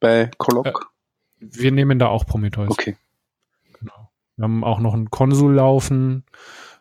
[0.00, 0.66] bei Colloc?
[1.40, 2.70] Äh, wir nehmen da auch Prometheus.
[2.70, 2.96] Okay.
[3.78, 4.10] Genau.
[4.36, 6.24] Wir haben auch noch einen Konsul laufen,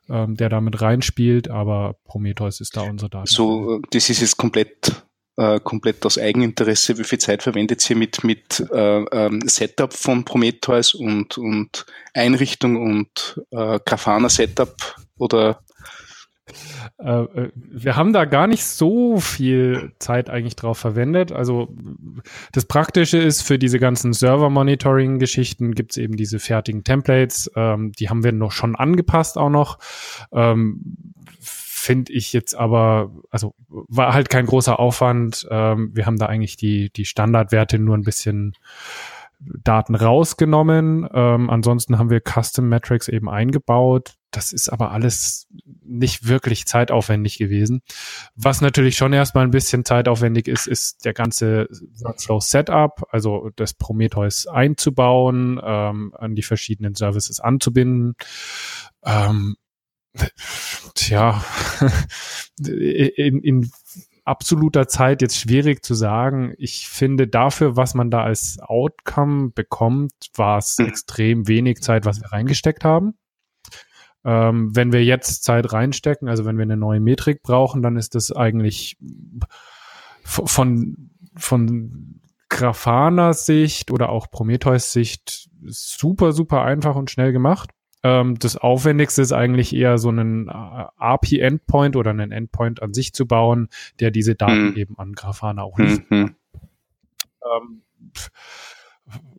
[0.10, 3.28] ähm, der da mit reinspielt, aber Prometheus ist da unsere Daten.
[3.28, 5.04] So, äh, das ist jetzt komplett
[5.38, 6.98] äh, komplett aus Eigeninteresse.
[6.98, 12.76] Wie viel Zeit verwendet ihr mit, mit äh, ähm, Setup von Prometheus und, und Einrichtung
[12.76, 14.76] und äh, Grafana Setup
[15.18, 15.64] oder
[16.98, 21.32] wir haben da gar nicht so viel Zeit eigentlich drauf verwendet.
[21.32, 21.76] Also
[22.52, 27.52] das Praktische ist, für diese ganzen Server-Monitoring-Geschichten gibt es eben diese fertigen Templates.
[27.56, 29.80] Ähm, die haben wir noch schon angepasst auch noch.
[30.32, 35.48] Ähm, Finde ich jetzt aber, also war halt kein großer Aufwand.
[35.50, 38.54] Ähm, wir haben da eigentlich die, die Standardwerte nur ein bisschen
[39.40, 41.08] Daten rausgenommen.
[41.14, 44.16] Ähm, ansonsten haben wir Custom Metrics eben eingebaut.
[44.32, 45.48] Das ist aber alles
[45.84, 47.82] nicht wirklich zeitaufwendig gewesen.
[48.36, 51.68] Was natürlich schon erstmal ein bisschen zeitaufwendig ist, ist der ganze
[52.02, 58.16] Workflow Setup, also das Prometheus einzubauen, ähm, an die verschiedenen Services anzubinden.
[59.06, 59.56] Ähm,
[60.94, 61.44] tja,
[62.60, 63.72] in, in
[64.26, 66.54] absoluter Zeit jetzt schwierig zu sagen.
[66.58, 70.88] Ich finde dafür, was man da als Outcome bekommt, war es mhm.
[70.88, 73.18] extrem wenig Zeit, was wir reingesteckt haben.
[74.28, 78.13] Ähm, wenn wir jetzt Zeit reinstecken, also wenn wir eine neue Metrik brauchen, dann ist
[78.13, 78.98] das eigentlich
[80.26, 87.70] von, von Grafana Sicht oder auch Prometheus Sicht super, super einfach und schnell gemacht.
[88.04, 93.13] Ähm, das Aufwendigste ist eigentlich eher so einen äh, API-Endpoint oder einen Endpoint an sich
[93.13, 93.70] zu bauen,
[94.02, 94.76] der diese Daten mhm.
[94.76, 96.12] eben an Grafana auch liefert.
[96.12, 96.36] Mhm.
[97.46, 97.82] Ähm,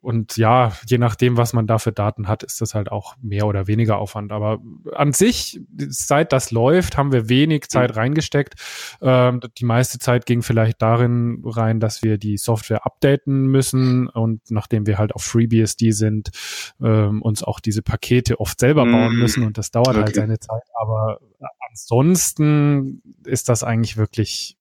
[0.01, 3.47] und ja, je nachdem, was man da für Daten hat, ist das halt auch mehr
[3.47, 4.33] oder weniger Aufwand.
[4.33, 4.59] Aber
[4.95, 8.55] an sich, seit das läuft, haben wir wenig Zeit reingesteckt.
[9.03, 14.51] Ähm, die meiste Zeit ging vielleicht darin rein, dass wir die Software updaten müssen und
[14.51, 16.31] nachdem wir halt auf FreeBSD sind,
[16.81, 18.93] ähm, uns auch diese Pakete oft selber mhm.
[18.93, 20.05] bauen müssen und das dauert halt okay.
[20.05, 20.63] halt seine Zeit.
[20.81, 21.19] Aber
[21.69, 24.58] ansonsten ist das eigentlich wirklich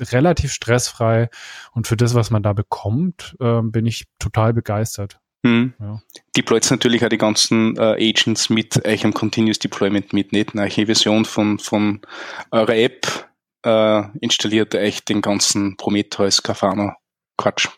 [0.00, 1.28] relativ stressfrei
[1.72, 5.18] und für das, was man da bekommt, äh, bin ich total begeistert.
[5.44, 5.72] Hm.
[5.80, 6.02] Ja.
[6.36, 10.86] Deployt natürlich auch die ganzen äh, Agents mit euch im Continuous Deployment mit, nicht eine
[10.86, 12.02] Version von, von
[12.50, 13.30] eurer App
[13.64, 16.96] äh, installiert euch den ganzen Prometheus Grafana
[17.36, 17.68] Quatsch.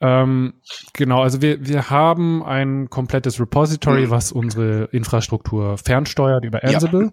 [0.00, 0.54] Ähm,
[0.92, 4.10] genau, also wir, wir haben ein komplettes Repository, mhm.
[4.10, 7.04] was unsere Infrastruktur fernsteuert über Ansible.
[7.06, 7.12] Ja.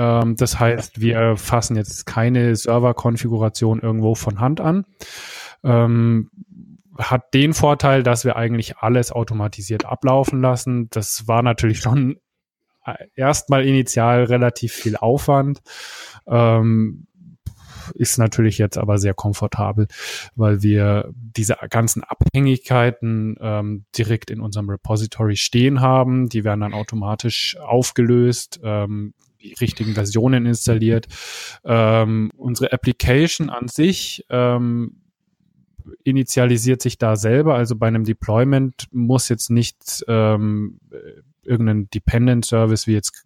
[0.00, 4.86] Ähm, das heißt, wir fassen jetzt keine Serverkonfiguration irgendwo von Hand an.
[5.62, 6.30] Ähm,
[6.98, 10.88] hat den Vorteil, dass wir eigentlich alles automatisiert ablaufen lassen.
[10.90, 12.16] Das war natürlich schon
[13.14, 15.60] erstmal initial relativ viel Aufwand.
[16.26, 17.06] Ähm,
[17.94, 19.86] ist natürlich jetzt aber sehr komfortabel,
[20.34, 26.28] weil wir diese ganzen Abhängigkeiten ähm, direkt in unserem Repository stehen haben.
[26.28, 31.06] Die werden dann automatisch aufgelöst, ähm, die richtigen Versionen installiert.
[31.64, 35.00] Ähm, unsere Application an sich ähm,
[36.04, 37.54] initialisiert sich da selber.
[37.54, 40.80] Also bei einem Deployment muss jetzt nicht ähm,
[41.42, 43.24] irgendein Dependent Service wie jetzt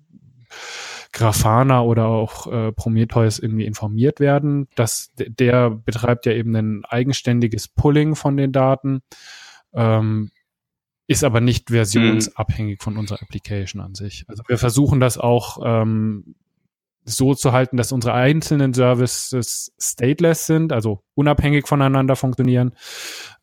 [1.12, 4.68] Grafana oder auch äh, Prometheus irgendwie informiert werden.
[4.74, 9.02] Das, der betreibt ja eben ein eigenständiges Pulling von den Daten,
[9.72, 10.30] ähm,
[11.06, 14.24] ist aber nicht versionsabhängig von unserer Application an sich.
[14.28, 16.34] Also wir versuchen das auch ähm,
[17.04, 22.72] so zu halten, dass unsere einzelnen Services stateless sind, also unabhängig voneinander funktionieren,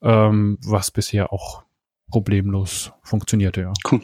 [0.02, 1.63] ähm, was bisher auch
[2.10, 3.74] problemlos funktionierte, ja.
[3.89, 4.02] Cool.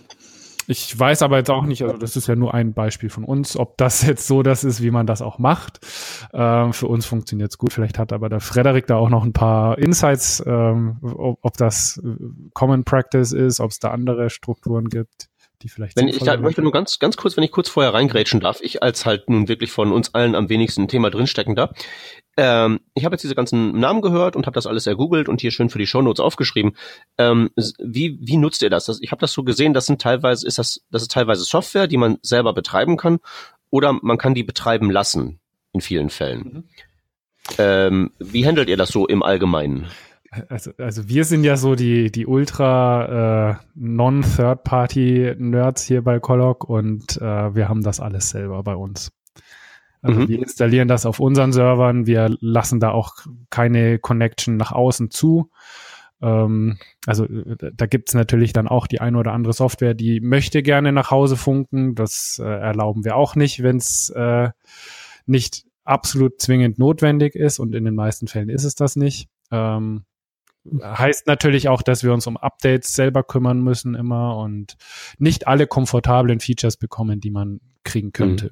[0.70, 3.56] Ich weiß aber jetzt auch nicht, also das ist ja nur ein Beispiel von uns,
[3.56, 5.80] ob das jetzt so das ist, wie man das auch macht.
[6.34, 7.72] Ähm, für uns funktioniert es gut.
[7.72, 12.02] Vielleicht hat aber der Frederik da auch noch ein paar Insights, ähm, ob, ob das
[12.04, 12.18] äh,
[12.54, 15.30] Common Practice ist, ob es da andere Strukturen gibt
[15.62, 15.96] die vielleicht.
[15.98, 18.84] Wenn ich da, möchte nur ganz, ganz kurz, wenn ich kurz vorher reingrätschen darf, ich
[18.84, 21.72] als halt nun wirklich von uns allen am wenigsten Thema drinstecken da.
[22.38, 25.52] Ähm, ich habe jetzt diese ganzen Namen gehört und habe das alles ergoogelt und hier
[25.52, 26.76] schön für die Shownotes aufgeschrieben.
[27.18, 28.86] Ähm, wie, wie nutzt ihr das?
[28.86, 31.88] das ich habe das so gesehen, das sind teilweise, ist das, das ist teilweise Software,
[31.88, 33.20] die man selber betreiben kann,
[33.70, 35.40] oder man kann die betreiben lassen
[35.74, 36.44] in vielen Fällen.
[36.44, 36.64] Mhm.
[37.58, 39.88] Ähm, wie handelt ihr das so im Allgemeinen?
[40.50, 47.18] Also, also wir sind ja so die, die ultra äh, Non-Third-Party-Nerds hier bei Colloc und
[47.18, 49.12] äh, wir haben das alles selber bei uns.
[50.02, 50.30] Also mhm.
[50.30, 53.16] wir installieren das auf unseren Servern, wir lassen da auch
[53.50, 55.52] keine Connection nach außen zu.
[56.22, 60.92] Ähm, also da gibt's natürlich dann auch die eine oder andere Software, die möchte gerne
[60.92, 61.96] nach Hause funken.
[61.96, 64.50] Das äh, erlauben wir auch nicht, wenn es äh,
[65.26, 69.30] nicht absolut zwingend notwendig ist und in den meisten Fällen ist es das nicht.
[69.52, 70.04] Ähm,
[70.82, 74.76] heißt natürlich auch, dass wir uns um Updates selber kümmern müssen immer und
[75.18, 78.46] nicht alle komfortablen Features bekommen, die man kriegen könnte.
[78.46, 78.52] Mhm.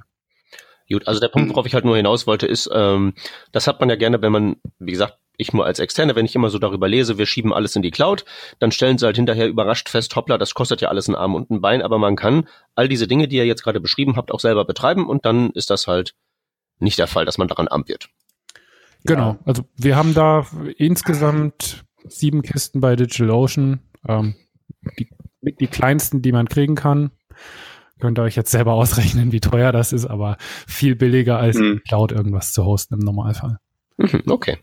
[0.88, 3.14] Gut, also der Punkt, worauf ich halt nur hinaus wollte, ist, ähm,
[3.52, 6.36] das hat man ja gerne, wenn man, wie gesagt, ich nur als Externe, wenn ich
[6.36, 8.24] immer so darüber lese, wir schieben alles in die Cloud,
[8.60, 11.50] dann stellen sie halt hinterher überrascht fest, hoppla, das kostet ja alles einen Arm und
[11.50, 14.40] ein Bein, aber man kann all diese Dinge, die ihr jetzt gerade beschrieben habt, auch
[14.40, 16.16] selber betreiben und dann ist das halt
[16.80, 18.10] nicht der Fall, dass man daran arm wird.
[19.06, 20.48] Genau, also wir haben da
[20.78, 23.80] insgesamt sieben Kisten bei DigitalOcean.
[24.08, 24.36] Ähm,
[25.00, 25.10] die,
[25.60, 27.12] die kleinsten, die man kriegen kann.
[28.00, 30.38] Könnt ihr euch jetzt selber ausrechnen, wie teuer das ist, aber
[30.68, 31.82] viel billiger als mhm.
[31.88, 33.58] Cloud irgendwas zu hosten im Normalfall.
[33.98, 34.58] Mhm, okay.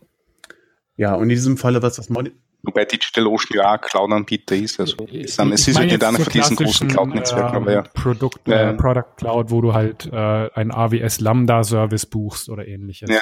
[0.95, 2.31] Ja, und in diesem Falle, was das Moni
[2.65, 4.79] Wobei DigitalOcean ja Cloud-Anbieter ist.
[4.79, 7.81] Also es ist halt nicht einer von diesen großen Cloud-Netzwerken, aber ja.
[7.81, 13.09] Produkt, äh, Product Cloud, wo du halt äh, ein AWS Lambda-Service buchst oder ähnliches.
[13.09, 13.21] Ja.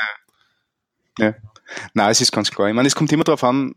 [1.17, 1.34] Ja.
[1.93, 2.67] Nein, es ist ganz klar.
[2.67, 3.75] Ich meine, es kommt immer darauf an,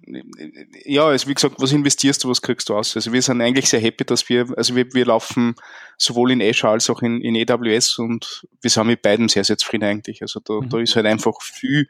[0.85, 2.97] ja, also wie gesagt, was investierst du, was kriegst du aus?
[2.97, 5.55] Also wir sind eigentlich sehr happy, dass wir, also wir, wir laufen
[5.97, 9.59] sowohl in Azure als auch in, in AWS und wir sind mit beiden sehr, sehr
[9.59, 10.23] zufrieden eigentlich.
[10.23, 10.69] Also da, mhm.
[10.69, 11.89] da ist halt einfach viel,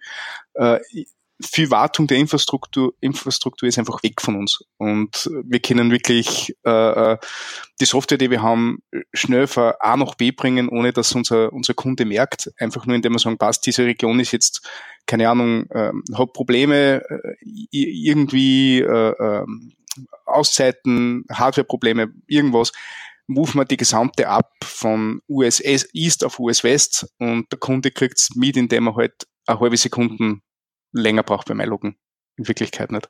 [0.54, 0.78] äh,
[1.44, 4.64] viel Wartung der Infrastruktur, Infrastruktur ist einfach weg von uns.
[4.78, 6.70] Und wir können wirklich äh,
[7.12, 7.18] äh,
[7.80, 8.78] die Software, die wir haben,
[9.12, 12.50] schnell von A nach B bringen, ohne dass unser, unser Kunde merkt.
[12.58, 14.68] Einfach nur, indem wir sagen, passt, diese Region ist jetzt,
[15.06, 19.46] keine Ahnung, äh, hat Probleme, äh, irgendwie äh, äh,
[20.26, 22.72] Auszeiten, Hardware-Probleme, irgendwas
[23.26, 28.34] move wir die gesamte ab von US East auf US West und der Kunde kriegt's
[28.34, 30.42] mit, indem er halt eine halbe Sekunden
[30.94, 31.96] länger braucht beim Einloggen.
[32.36, 33.08] In Wirklichkeit nicht.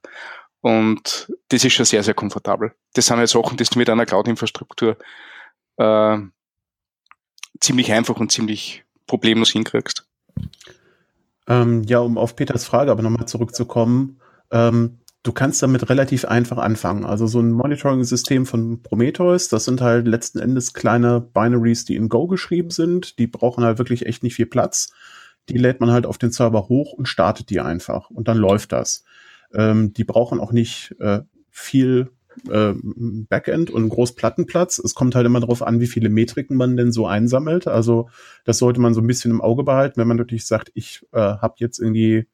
[0.60, 2.72] Und das ist schon sehr, sehr komfortabel.
[2.94, 4.96] Das sind ja Sachen, die du mit einer Cloud-Infrastruktur
[5.76, 6.18] äh,
[7.60, 10.06] ziemlich einfach und ziemlich problemlos hinkriegst.
[11.46, 14.20] Ähm, ja, um auf Peters Frage aber nochmal zurückzukommen.
[14.50, 17.04] Ähm, du kannst damit relativ einfach anfangen.
[17.04, 22.08] Also so ein Monitoring-System von Prometheus, das sind halt letzten Endes kleine Binaries, die in
[22.08, 23.18] Go geschrieben sind.
[23.18, 24.92] Die brauchen halt wirklich echt nicht viel Platz.
[25.48, 28.72] Die lädt man halt auf den Server hoch und startet die einfach und dann läuft
[28.72, 29.04] das.
[29.52, 31.20] Ähm, die brauchen auch nicht äh,
[31.50, 32.10] viel
[32.50, 34.78] äh, Backend und Großplattenplatz.
[34.78, 37.66] Es kommt halt immer darauf an, wie viele Metriken man denn so einsammelt.
[37.66, 38.08] Also
[38.44, 41.18] das sollte man so ein bisschen im Auge behalten, wenn man natürlich sagt, ich äh,
[41.18, 42.26] habe jetzt irgendwie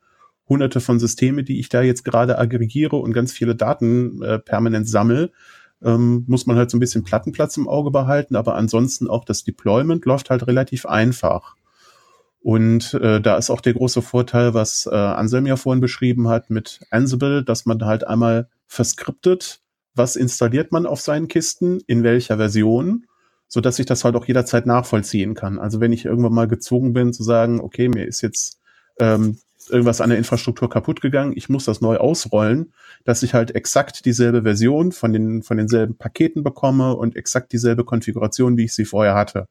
[0.49, 4.89] hunderte von Systeme, die ich da jetzt gerade aggregiere und ganz viele Daten äh, permanent
[4.89, 5.31] sammle,
[5.83, 9.45] ähm, muss man halt so ein bisschen Plattenplatz im Auge behalten, aber ansonsten auch das
[9.45, 11.55] Deployment läuft halt relativ einfach.
[12.43, 16.49] Und äh, da ist auch der große Vorteil, was äh, Anselm ja vorhin beschrieben hat
[16.49, 19.61] mit Ansible, dass man halt einmal verskriptet,
[19.95, 23.07] was installiert man auf seinen Kisten, in welcher Version,
[23.47, 25.59] so dass ich das halt auch jederzeit nachvollziehen kann.
[25.59, 28.59] Also wenn ich irgendwann mal gezwungen bin zu sagen, okay, mir ist jetzt
[28.99, 29.39] ähm,
[29.69, 32.73] irgendwas an der Infrastruktur kaputt gegangen, ich muss das neu ausrollen,
[33.05, 37.85] dass ich halt exakt dieselbe Version von den von denselben Paketen bekomme und exakt dieselbe
[37.85, 39.47] Konfiguration, wie ich sie vorher hatte.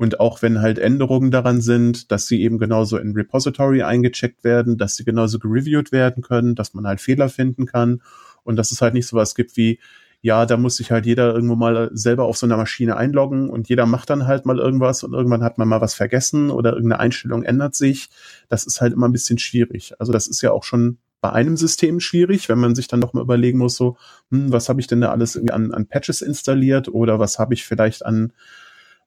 [0.00, 4.78] Und auch wenn halt Änderungen daran sind, dass sie eben genauso in Repository eingecheckt werden,
[4.78, 8.00] dass sie genauso gereviewt werden können, dass man halt Fehler finden kann
[8.42, 9.78] und dass es halt nicht sowas gibt wie,
[10.22, 13.68] ja, da muss sich halt jeder irgendwo mal selber auf so einer Maschine einloggen und
[13.68, 17.00] jeder macht dann halt mal irgendwas und irgendwann hat man mal was vergessen oder irgendeine
[17.00, 18.08] Einstellung ändert sich.
[18.48, 19.92] Das ist halt immer ein bisschen schwierig.
[19.98, 23.12] Also das ist ja auch schon bei einem System schwierig, wenn man sich dann noch
[23.12, 23.98] mal überlegen muss, so,
[24.30, 27.52] hm, was habe ich denn da alles irgendwie an, an Patches installiert oder was habe
[27.52, 28.32] ich vielleicht an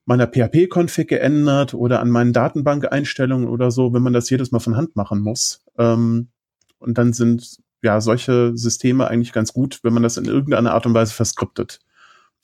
[0.06, 4.76] meiner PHP-Config geändert oder an meinen Datenbank-Einstellungen oder so, wenn man das jedes Mal von
[4.76, 5.64] Hand machen muss.
[5.78, 6.30] Ähm,
[6.80, 10.86] und dann sind ja solche Systeme eigentlich ganz gut, wenn man das in irgendeiner Art
[10.86, 11.80] und Weise verskriptet.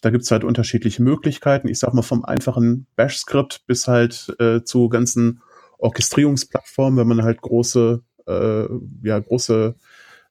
[0.02, 1.68] Da gibt's halt unterschiedliche Möglichkeiten.
[1.68, 5.42] Ich sag mal vom einfachen Bash-Skript bis halt äh, zu ganzen
[5.78, 8.66] Orchestrierungsplattformen, wenn man halt große, äh,
[9.04, 9.76] ja, große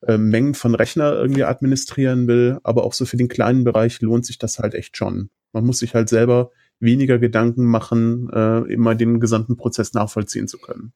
[0.06, 2.58] äh, Mengen von Rechner irgendwie administrieren will.
[2.62, 5.28] Aber auch so für den kleinen Bereich lohnt sich das halt echt schon.
[5.52, 6.50] Man muss sich halt selber
[6.80, 10.92] weniger Gedanken machen, äh, immer den gesamten Prozess nachvollziehen zu können.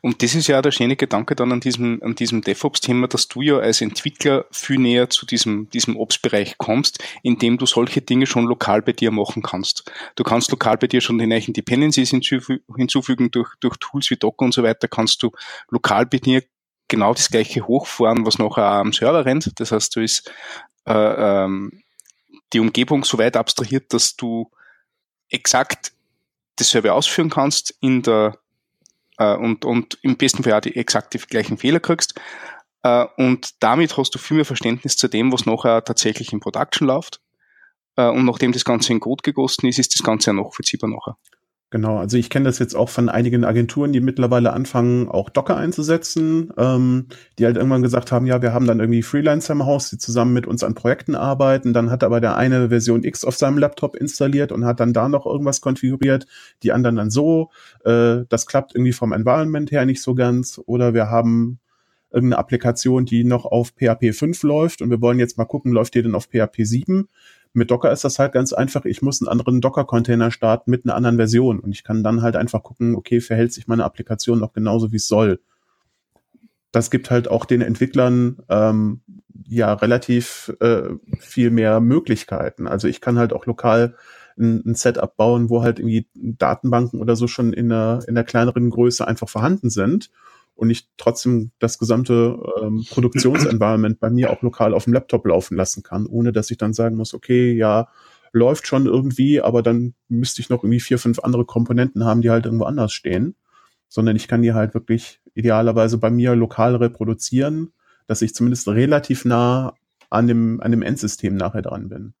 [0.00, 3.42] Und das ist ja der schöne Gedanke dann an diesem, an diesem DevOps-Thema, dass du
[3.42, 8.46] ja als Entwickler viel näher zu diesem, diesem Ops-Bereich kommst, indem du solche Dinge schon
[8.46, 9.90] lokal bei dir machen kannst.
[10.14, 14.44] Du kannst lokal bei dir schon die neuen Dependencies hinzufügen durch, durch Tools wie Docker
[14.44, 15.30] und so weiter, kannst du
[15.70, 16.42] lokal bei dir
[16.88, 19.50] genau das gleiche hochfahren, was nachher am Server rennt.
[19.56, 20.30] Das heißt, du ist
[20.86, 20.92] äh,
[21.44, 21.82] ähm,
[22.52, 24.50] die Umgebung so weit abstrahiert, dass du
[25.28, 25.92] exakt
[26.56, 28.38] dasselbe ausführen kannst in der
[29.18, 32.14] äh, und, und im besten Fall auch die exakt die gleichen Fehler kriegst.
[32.82, 36.86] Äh, und damit hast du viel mehr Verständnis zu dem, was nachher tatsächlich in Production
[36.88, 37.20] läuft.
[37.96, 41.16] Äh, und nachdem das Ganze in Code gegossen ist, ist das Ganze ja nachvollziehbar nachher.
[41.70, 45.56] Genau, also ich kenne das jetzt auch von einigen Agenturen, die mittlerweile anfangen, auch Docker
[45.56, 47.06] einzusetzen, ähm,
[47.40, 50.32] die halt irgendwann gesagt haben, ja, wir haben dann irgendwie Freelancer im Haus, die zusammen
[50.32, 51.72] mit uns an Projekten arbeiten.
[51.72, 55.08] Dann hat aber der eine Version X auf seinem Laptop installiert und hat dann da
[55.08, 56.26] noch irgendwas konfiguriert,
[56.62, 57.50] die anderen dann so.
[57.84, 60.60] Äh, das klappt irgendwie vom Environment her nicht so ganz.
[60.66, 61.58] Oder wir haben
[62.12, 65.94] irgendeine Applikation, die noch auf PHP 5 läuft und wir wollen jetzt mal gucken, läuft
[65.94, 67.08] die denn auf PHP 7?
[67.56, 68.84] Mit Docker ist das halt ganz einfach.
[68.84, 72.36] Ich muss einen anderen Docker-Container starten mit einer anderen Version und ich kann dann halt
[72.36, 75.40] einfach gucken, okay, verhält sich meine Applikation noch genauso, wie es soll.
[76.70, 79.00] Das gibt halt auch den Entwicklern ähm,
[79.48, 82.66] ja relativ äh, viel mehr Möglichkeiten.
[82.66, 83.96] Also ich kann halt auch lokal
[84.38, 88.24] ein, ein Setup bauen, wo halt irgendwie Datenbanken oder so schon in einer, in einer
[88.24, 90.10] kleineren Größe einfach vorhanden sind
[90.56, 95.56] und ich trotzdem das gesamte ähm, Produktionsenvironment bei mir auch lokal auf dem Laptop laufen
[95.56, 97.88] lassen kann, ohne dass ich dann sagen muss, okay, ja,
[98.32, 102.30] läuft schon irgendwie, aber dann müsste ich noch irgendwie vier, fünf andere Komponenten haben, die
[102.30, 103.36] halt irgendwo anders stehen,
[103.88, 107.72] sondern ich kann die halt wirklich idealerweise bei mir lokal reproduzieren,
[108.06, 109.74] dass ich zumindest relativ nah
[110.10, 112.14] an dem, an dem Endsystem nachher dran bin.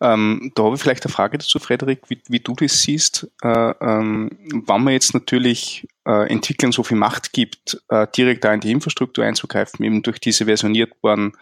[0.00, 3.28] Ähm, da habe ich vielleicht eine Frage dazu, Frederik, wie, wie du das siehst.
[3.42, 3.48] Äh,
[3.80, 4.30] ähm,
[4.66, 8.72] wenn man jetzt natürlich äh, Entwicklern so viel Macht gibt, äh, direkt da in die
[8.72, 11.32] Infrastruktur einzugreifen, eben durch diese versionierbaren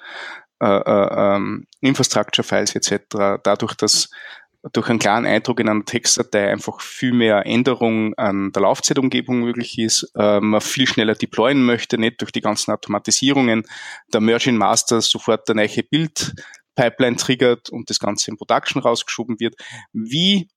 [0.61, 4.11] äh, äh, ähm, Infrastructure-Files etc., dadurch, dass
[4.73, 9.77] durch einen klaren Eindruck in einer Textdatei einfach viel mehr Änderung an der Laufzeitumgebung möglich
[9.79, 13.65] ist, äh, man viel schneller deployen möchte, nicht durch die ganzen Automatisierungen,
[14.13, 16.33] der Merging Master sofort der neue Bild
[16.75, 19.57] Pipeline triggert und das Ganze in Production rausgeschoben wird.
[19.93, 20.49] Wie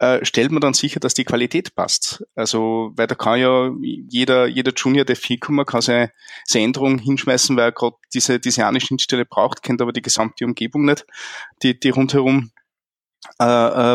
[0.00, 2.24] äh, stellt man dann sicher, dass die Qualität passt?
[2.34, 3.70] Also, weil da kann ja
[4.08, 6.10] jeder, jeder Junior, der viel kommen, kann seine,
[6.46, 10.46] seine Änderung hinschmeißen, weil er gerade diese, diese eine Schnittstelle braucht, kennt aber die gesamte
[10.46, 11.06] Umgebung nicht,
[11.62, 12.50] die, die rundherum
[13.38, 13.44] äh,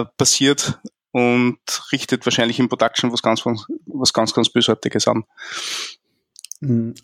[0.02, 0.80] äh, passiert
[1.12, 1.58] und
[1.92, 5.24] richtet wahrscheinlich in Production was ganz, was ganz, ganz Bösartiges an.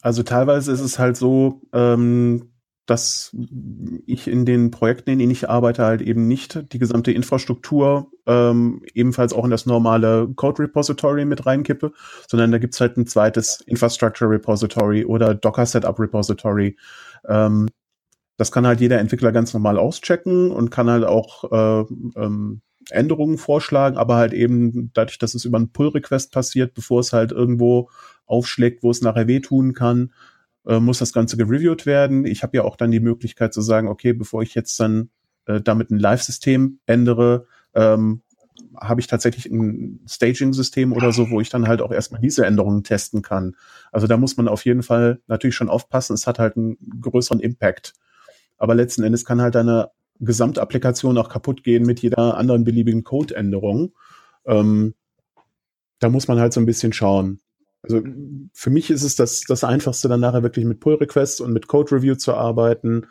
[0.02, 2.51] Also teilweise ist es halt so, ähm,
[2.92, 3.36] dass
[4.06, 8.84] ich in den Projekten, in denen ich arbeite, halt eben nicht die gesamte Infrastruktur ähm,
[8.94, 11.94] ebenfalls auch in das normale Code Repository mit reinkippe,
[12.28, 16.78] sondern da gibt's halt ein zweites Infrastructure Repository oder Docker Setup Repository.
[17.28, 17.68] Ähm,
[18.38, 21.86] Das kann halt jeder Entwickler ganz normal auschecken und kann halt auch äh,
[22.16, 27.14] ähm, Änderungen vorschlagen, aber halt eben dadurch, dass es über einen Pull-Request passiert, bevor es
[27.14, 27.90] halt irgendwo
[28.26, 30.12] aufschlägt, wo es nachher wehtun kann,
[30.68, 32.26] äh, muss das Ganze gereviewt werden.
[32.26, 35.10] Ich habe ja auch dann die Möglichkeit zu sagen, okay, bevor ich jetzt dann
[35.46, 38.22] äh, damit ein Live-System ändere, ähm,
[38.80, 42.84] habe ich tatsächlich ein Staging-System oder so, wo ich dann halt auch erstmal diese Änderungen
[42.84, 43.56] testen kann.
[43.92, 46.14] Also da muss man auf jeden Fall natürlich schon aufpassen.
[46.14, 47.94] Es hat halt einen größeren Impact.
[48.58, 49.90] Aber letzten Endes kann halt eine
[50.20, 53.94] Gesamtapplikation auch kaputt gehen mit jeder anderen beliebigen Code-Änderung.
[54.46, 54.94] Ähm,
[56.00, 57.40] da muss man halt so ein bisschen schauen.
[57.84, 58.02] Also
[58.54, 62.16] für mich ist es das, das Einfachste, dann nachher wirklich mit Pull-Requests und mit Code-Review
[62.16, 63.08] zu arbeiten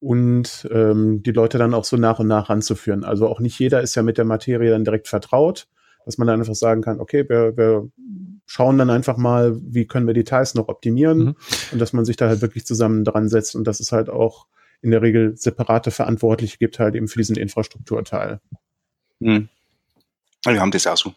[0.00, 3.04] und ähm, die Leute dann auch so nach und nach ranzuführen.
[3.04, 5.68] Also auch nicht jeder ist ja mit der Materie dann direkt vertraut,
[6.04, 7.90] dass man dann einfach sagen kann, okay, wir, wir
[8.46, 11.36] schauen dann einfach mal, wie können wir Details noch optimieren mhm.
[11.72, 14.46] und dass man sich da halt wirklich zusammen dran setzt und dass es halt auch
[14.80, 18.40] in der Regel separate Verantwortliche gibt halt eben für diesen Infrastrukturteil.
[19.18, 19.48] Mhm.
[20.44, 21.12] Wir haben das auch so.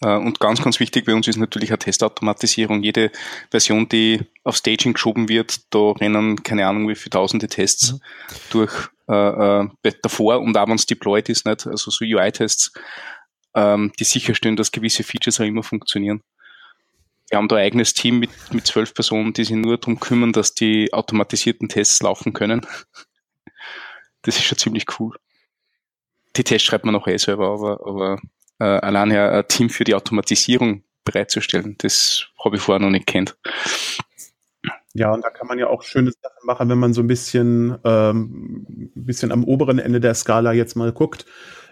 [0.00, 2.82] Äh, und ganz, ganz wichtig bei uns ist natürlich eine Testautomatisierung.
[2.82, 3.10] Jede
[3.50, 8.00] Version, die auf Staging geschoben wird, da rennen keine Ahnung wie viele tausende Tests mhm.
[8.50, 11.66] durch äh, äh, davor und auch wenn es deployed ist, nicht?
[11.66, 12.72] also so UI-Tests,
[13.54, 16.22] ähm, die sicherstellen, dass gewisse Features auch immer funktionieren.
[17.30, 20.32] Wir haben da ein eigenes Team mit, mit zwölf Personen, die sich nur darum kümmern,
[20.32, 22.66] dass die automatisierten Tests laufen können.
[24.22, 25.16] Das ist schon ziemlich cool.
[26.36, 28.20] Die Tests schreibt man auch eh selber, aber, aber
[28.64, 31.76] äh, allein ja ein Team für die Automatisierung bereitzustellen.
[31.78, 33.36] Das habe ich vorher noch nicht kennt.
[34.94, 37.76] Ja, und da kann man ja auch schöne Sachen machen, wenn man so ein bisschen,
[37.84, 41.26] ähm, bisschen am oberen Ende der Skala jetzt mal guckt,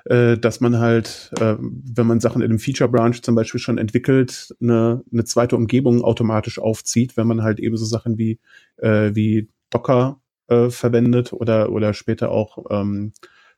[0.07, 3.79] äh, dass man halt, äh, wenn man Sachen in einem Feature Branch zum Beispiel schon
[3.79, 8.41] entwickelt, eine, eine zweite Umgebung automatisch aufzieht, wenn man halt eben so Sachen wie,
[8.79, 13.13] äh, wie Docker äh, verwendet oder, oder später auch ähm,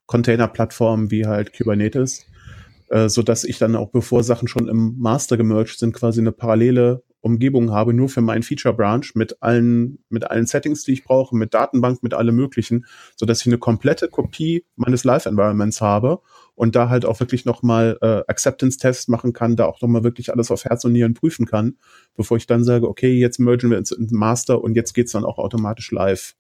[0.07, 2.27] Container-Plattformen wie halt Kubernetes
[2.95, 6.31] äh, so dass ich dann auch bevor Sachen schon im Master gemerged sind, quasi eine
[6.31, 11.03] parallele Umgebung habe, nur für meinen Feature Branch mit allen, mit allen Settings, die ich
[11.03, 12.87] brauche, mit Datenbank, mit allem möglichen,
[13.17, 16.21] so dass ich eine komplette Kopie meines Live Environments habe
[16.55, 20.53] und da halt auch wirklich nochmal äh, Acceptance-Tests machen kann, da auch nochmal wirklich alles
[20.53, 21.79] auf Herz und Nieren prüfen kann,
[22.15, 25.39] bevor ich dann sage, okay, jetzt mergen wir ins Master und jetzt geht's dann auch
[25.39, 26.37] automatisch live.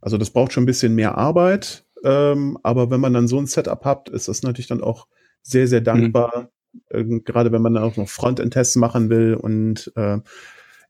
[0.00, 3.46] Also das braucht schon ein bisschen mehr Arbeit, ähm, aber wenn man dann so ein
[3.46, 5.06] Setup hat, ist das natürlich dann auch
[5.42, 6.50] sehr, sehr dankbar.
[6.90, 7.24] Mhm.
[7.24, 10.18] gerade wenn man dann auch noch Frontend-Tests machen will und äh,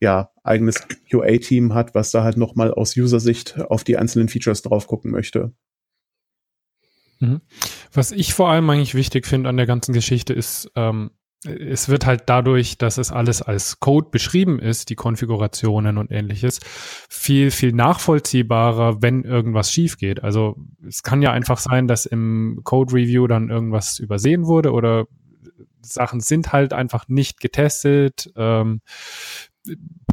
[0.01, 4.87] ja, eigenes QA-Team hat, was da halt nochmal aus User-Sicht auf die einzelnen Features drauf
[4.87, 5.53] gucken möchte.
[7.21, 7.41] Mhm.
[7.93, 11.13] Was ich vor allem eigentlich wichtig finde an der ganzen Geschichte ist, ähm,
[11.45, 16.61] es wird halt dadurch, dass es alles als Code beschrieben ist, die Konfigurationen und ähnliches,
[17.09, 20.23] viel, viel nachvollziehbarer, wenn irgendwas schief geht.
[20.23, 25.07] Also es kann ja einfach sein, dass im Code Review dann irgendwas übersehen wurde oder
[25.81, 28.33] Sachen sind halt einfach nicht getestet.
[28.37, 28.81] Ähm,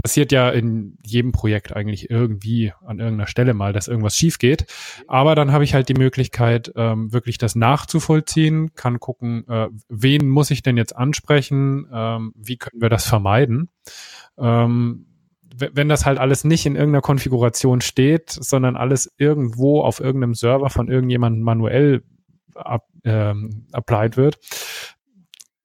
[0.02, 4.66] passiert ja in jedem Projekt eigentlich irgendwie an irgendeiner Stelle mal, dass irgendwas schief geht.
[5.08, 10.30] Aber dann habe ich halt die Möglichkeit, ähm, wirklich das nachzuvollziehen, kann gucken, äh, wen
[10.30, 13.70] muss ich denn jetzt ansprechen, ähm, wie können wir das vermeiden.
[14.38, 15.06] Ähm,
[15.56, 20.70] wenn das halt alles nicht in irgendeiner Konfiguration steht, sondern alles irgendwo auf irgendeinem Server
[20.70, 22.04] von irgendjemandem manuell
[22.56, 24.39] ab, ähm, applied wird,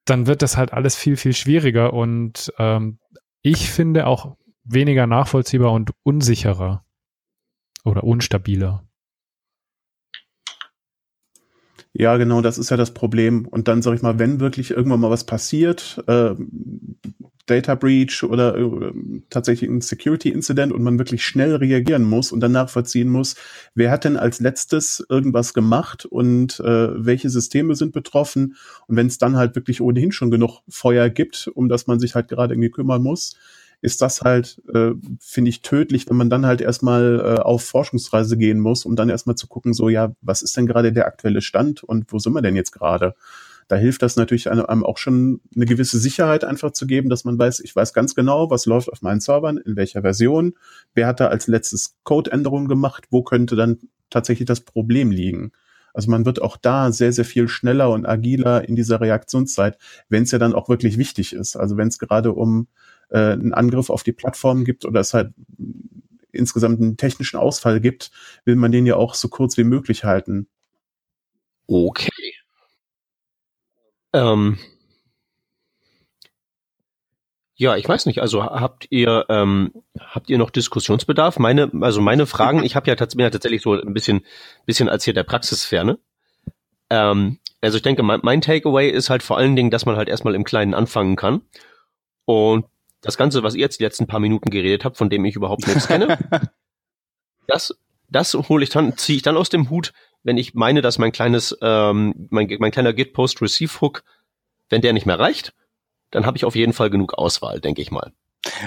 [0.05, 2.99] dann wird das halt alles viel, viel schwieriger und ähm,
[3.45, 6.85] ich finde auch weniger nachvollziehbar und unsicherer
[7.85, 8.89] oder unstabiler.
[11.97, 13.47] Ja, genau, das ist ja das Problem.
[13.47, 16.35] Und dann sag ich mal, wenn wirklich irgendwann mal was passiert, äh,
[17.47, 18.93] Data Breach oder äh,
[19.31, 23.37] tatsächlich ein Security Incident und man wirklich schnell reagieren muss und dann nachvollziehen muss,
[23.75, 28.57] wer hat denn als letztes irgendwas gemacht und äh, welche Systeme sind betroffen.
[28.89, 32.15] Und wenn es dann halt wirklich ohnehin schon genug Feuer gibt, um das man sich
[32.15, 33.37] halt gerade irgendwie kümmern muss,
[33.85, 38.39] ist das halt, äh, finde ich, tödlich, wenn man dann halt erstmal äh, auf Forschungsreise
[38.39, 41.43] gehen muss, um dann erstmal zu gucken, so, ja, was ist denn gerade der aktuelle
[41.43, 43.15] Stand und wo sind wir denn jetzt gerade?
[43.69, 47.39] Da hilft das natürlich einem auch schon eine gewisse Sicherheit einfach zu geben, dass man
[47.39, 50.55] weiß, ich weiß ganz genau, was läuft auf meinen Servern, in welcher Version,
[50.95, 53.79] wer hat da als letztes Codeänderungen gemacht, wo könnte dann
[54.09, 55.53] tatsächlich das Problem liegen.
[55.93, 59.79] Also man wird auch da sehr, sehr viel schneller und agiler in dieser Reaktionszeit,
[60.09, 61.57] wenn es ja dann auch wirklich wichtig ist.
[61.57, 62.67] Also wenn es gerade um
[63.11, 65.33] äh, einen Angriff auf die Plattform gibt oder es halt
[66.33, 68.11] insgesamt einen technischen Ausfall gibt,
[68.45, 70.49] will man den ja auch so kurz wie möglich halten.
[71.67, 72.11] Okay.
[74.13, 74.59] Ähm,
[77.57, 78.21] Ja, ich weiß nicht.
[78.21, 81.39] Also habt ihr ähm, habt ihr noch Diskussionsbedarf?
[81.39, 82.65] Meine also meine Fragen.
[82.65, 84.25] Ich habe ja tatsächlich, tatsächlich so ein bisschen
[84.67, 85.99] bisschen als hier der Praxisferne.
[86.91, 90.09] Ähm, also ich denke, mein, mein Takeaway ist halt vor allen Dingen, dass man halt
[90.09, 91.43] erstmal im Kleinen anfangen kann
[92.27, 92.67] und
[93.05, 95.67] das Ganze, was ihr jetzt die letzten paar Minuten geredet habt, von dem ich überhaupt
[95.67, 96.19] nichts kenne,
[97.47, 97.75] das
[98.09, 99.93] das hole ich dann ziehe ich dann aus dem Hut,
[100.23, 104.05] wenn ich meine, dass mein kleines ähm, mein mein kleiner Git Post Receive Hook,
[104.69, 105.55] wenn der nicht mehr reicht
[106.15, 108.13] dann habe ich auf jeden Fall genug Auswahl, denke ich mal.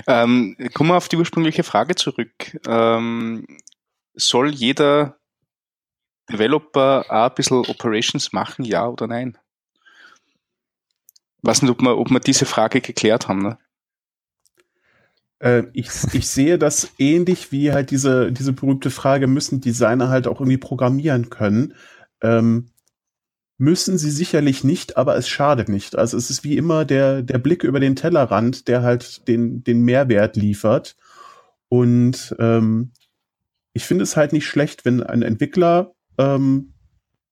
[0.05, 2.59] Ähm, kommen wir auf die ursprüngliche Frage zurück.
[2.67, 3.47] Ähm,
[4.13, 5.17] soll jeder
[6.29, 9.37] Developer auch ein bisschen Operations machen, ja oder nein?
[11.37, 13.43] Ich weiß nicht, ob wir, ob wir diese Frage geklärt haben.
[13.43, 13.57] Ne?
[15.39, 20.27] Äh, ich, ich sehe das ähnlich wie halt diese, diese berühmte Frage, müssen Designer halt
[20.27, 21.73] auch irgendwie programmieren können?
[22.21, 22.69] Ähm,
[23.57, 25.95] müssen sie sicherlich nicht, aber es schadet nicht.
[25.97, 29.81] Also es ist wie immer der, der Blick über den Tellerrand, der halt den, den
[29.81, 30.95] Mehrwert liefert.
[31.69, 32.91] Und ähm,
[33.73, 36.73] ich finde es halt nicht schlecht, wenn ein Entwickler ähm,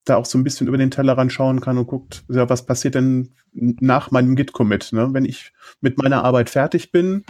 [0.04, 2.96] da auch so ein bisschen über den Tellerrand schauen kann und guckt, ja, was passiert
[2.96, 5.10] denn nach meinem Git-Commit, ne?
[5.14, 7.24] Wenn ich mit meiner Arbeit fertig bin,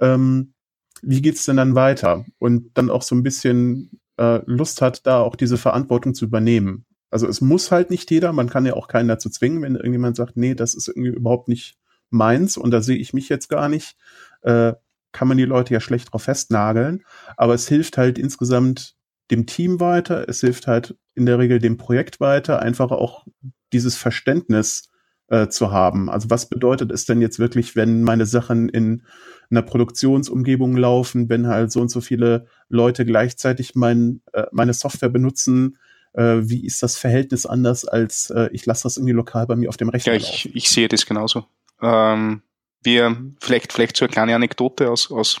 [0.00, 0.54] ähm,
[1.02, 2.24] wie geht's denn dann weiter?
[2.38, 6.84] Und dann auch so ein bisschen äh, Lust hat, da auch diese Verantwortung zu übernehmen.
[7.10, 10.16] Also es muss halt nicht jeder, man kann ja auch keinen dazu zwingen, wenn irgendjemand
[10.16, 11.78] sagt, nee, das ist irgendwie überhaupt nicht
[12.10, 13.96] meins und da sehe ich mich jetzt gar nicht,
[14.42, 14.74] äh,
[15.12, 17.04] kann man die Leute ja schlecht drauf festnageln.
[17.36, 18.94] Aber es hilft halt insgesamt
[19.30, 23.26] dem Team weiter, es hilft halt in der Regel dem Projekt weiter, einfach auch
[23.72, 24.87] dieses Verständnis
[25.28, 26.10] äh, zu haben.
[26.10, 29.02] Also was bedeutet es denn jetzt wirklich, wenn meine Sachen in
[29.50, 35.08] einer Produktionsumgebung laufen, wenn halt so und so viele Leute gleichzeitig mein, äh, meine Software
[35.08, 35.78] benutzen,
[36.12, 39.68] äh, wie ist das Verhältnis anders als äh, ich lasse das irgendwie lokal bei mir
[39.68, 41.46] auf dem Rechner Ja, ich, ich sehe das genauso.
[41.80, 42.42] Ähm,
[42.82, 45.40] wir, vielleicht, vielleicht so eine kleine Anekdote aus, aus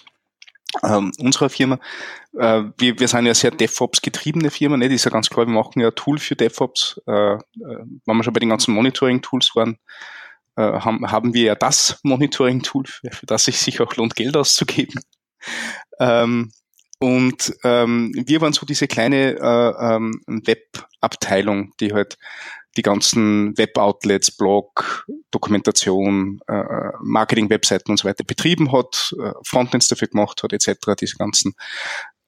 [0.82, 1.78] ähm, unserer Firma.
[2.38, 4.88] Äh, wir, wir sind ja sehr DevOps-getriebene Firma, ne?
[4.88, 7.00] das ist ja ganz klar, wir machen ja ein Tool für DevOps.
[7.06, 9.78] Äh, äh, wenn wir schon bei den ganzen Monitoring-Tools waren,
[10.56, 14.36] äh, haben, haben wir ja das Monitoring-Tool, für, für das sich sicher auch lohnt, Geld
[14.36, 15.00] auszugeben.
[16.00, 16.52] Ähm,
[17.00, 22.18] und ähm, wir waren so diese kleine äh, ähm, Web-Abteilung, die halt
[22.76, 30.08] die ganzen Web-Outlets, Blog, Dokumentation, äh, Marketing-Webseiten und so weiter betrieben hat, äh, Frontends dafür
[30.08, 31.54] gemacht hat, etc., diese ganzen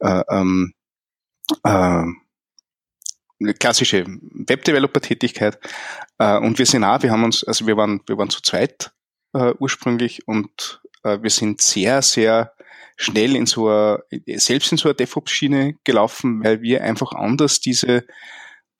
[0.00, 0.74] äh, ähm,
[1.64, 2.04] äh,
[3.58, 5.58] klassische Web-Developer-Tätigkeit.
[6.18, 8.92] Äh, und wir sind auch, wir haben uns, also wir waren, wir waren zu zweit
[9.34, 12.52] äh, ursprünglich und äh, wir sind sehr, sehr
[12.96, 14.02] schnell in so eine,
[14.38, 18.04] selbst in so eine DevOps-Schiene gelaufen, weil wir einfach anders diese,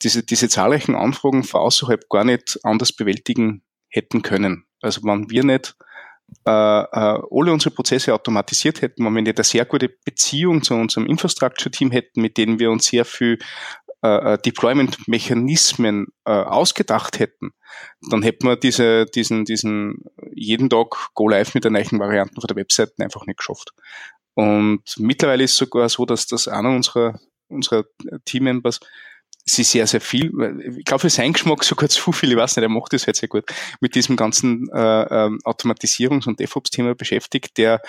[0.03, 4.64] diese, diese zahlreichen Anfragen von außerhalb gar nicht anders bewältigen hätten können.
[4.80, 5.76] Also wenn wir nicht
[6.46, 10.74] äh, äh, alle unsere Prozesse automatisiert hätten, wenn wir nicht eine sehr gute Beziehung zu
[10.74, 13.38] unserem Infrastructure-Team hätten, mit denen wir uns sehr viel
[14.03, 17.51] äh, äh, Deployment-Mechanismen äh, ausgedacht hätten,
[18.09, 22.48] dann hätten wir diese, diesen, diesen jeden Tag Go Live mit den neuen Varianten von
[22.48, 23.72] der Webseite einfach nicht geschafft.
[24.34, 27.84] Und mittlerweile ist sogar so, dass das einer unserer, unserer
[28.24, 28.80] Teammembers
[29.45, 30.32] sie sehr, sehr viel,
[30.76, 33.16] ich glaube, für seinen Geschmack sogar zu viel, ich weiß nicht, er macht das halt
[33.16, 33.45] sehr gut,
[33.80, 37.57] mit diesem ganzen äh, ähm, Automatisierungs- und DevOps-Thema beschäftigt.
[37.59, 37.80] Der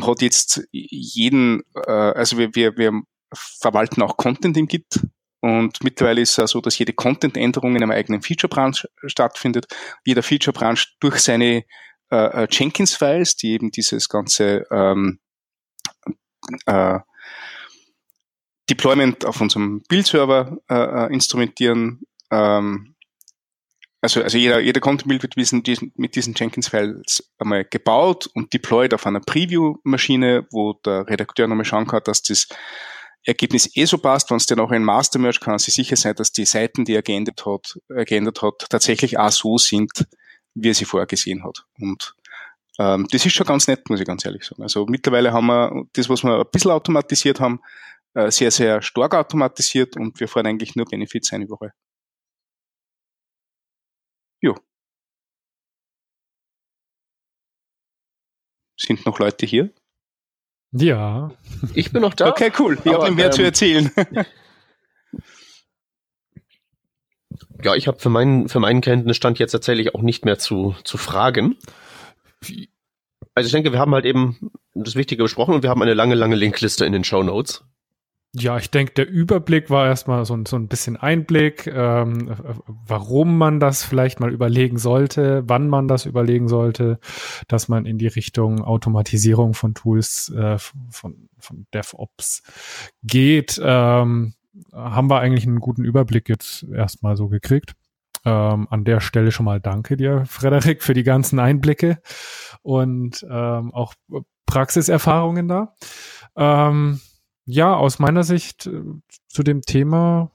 [0.00, 3.02] hat jetzt jeden, äh, also wir, wir, wir
[3.34, 5.00] verwalten auch Content im Git
[5.42, 8.76] und mittlerweile ist es so, dass jede Content-Änderung in einem eigenen Feature-Branch
[9.06, 9.66] stattfindet.
[10.04, 11.64] Jeder Feature-Branch durch seine
[12.12, 15.18] äh, äh, Jenkins-Files, die eben dieses ganze ähm,
[16.66, 17.00] äh,
[18.72, 22.00] Deployment auf unserem Build-Server äh, äh, instrumentieren.
[22.30, 22.94] Ähm,
[24.00, 28.94] also, also jeder, jeder Content-Build wird diesen, diesen, mit diesen Jenkins-Files einmal gebaut und deployed
[28.94, 32.48] auf einer Preview-Maschine, wo der Redakteur nochmal schauen kann, dass das
[33.24, 36.16] Ergebnis eh so passt, wenn es dann auch ein Master Merge kann, sie sicher sein,
[36.16, 40.06] dass die Seiten, die er geändert hat, äh, geändert hat, tatsächlich auch so sind,
[40.54, 41.66] wie er sie vorher gesehen hat.
[41.78, 42.14] Und
[42.78, 44.62] ähm, das ist schon ganz nett, muss ich ganz ehrlich sagen.
[44.62, 47.60] Also mittlerweile haben wir das, was wir ein bisschen automatisiert haben,
[48.14, 51.72] äh, sehr, sehr stark automatisiert und wir fahren eigentlich nur Benefits eine Woche.
[54.40, 54.56] Jo.
[58.78, 59.72] Sind noch Leute hier?
[60.72, 61.30] Ja.
[61.74, 62.28] Ich bin noch da.
[62.28, 62.78] Okay, cool.
[62.84, 63.90] Ich habe mehr ähm, zu erzählen.
[67.62, 70.96] ja, ich habe für meinen für meinen Kenntnisstand jetzt tatsächlich auch nicht mehr zu zu
[70.98, 71.56] fragen.
[73.34, 76.14] Also ich denke, wir haben halt eben das Wichtige besprochen und wir haben eine lange,
[76.14, 77.64] lange Linkliste in den Show Notes.
[78.34, 82.34] Ja, ich denke, der Überblick war erstmal so, so ein bisschen Einblick, ähm,
[82.66, 86.98] warum man das vielleicht mal überlegen sollte, wann man das überlegen sollte,
[87.46, 92.42] dass man in die Richtung Automatisierung von Tools äh, von, von DevOps
[93.02, 93.60] geht.
[93.62, 94.32] Ähm,
[94.72, 97.74] haben wir eigentlich einen guten Überblick jetzt erstmal so gekriegt.
[98.24, 102.00] Ähm, an der Stelle schon mal danke dir, Frederik, für die ganzen Einblicke
[102.62, 103.92] und ähm, auch
[104.46, 105.74] Praxiserfahrungen da.
[106.34, 107.00] Ähm,
[107.44, 108.82] ja, aus meiner Sicht äh,
[109.28, 110.30] zu dem Thema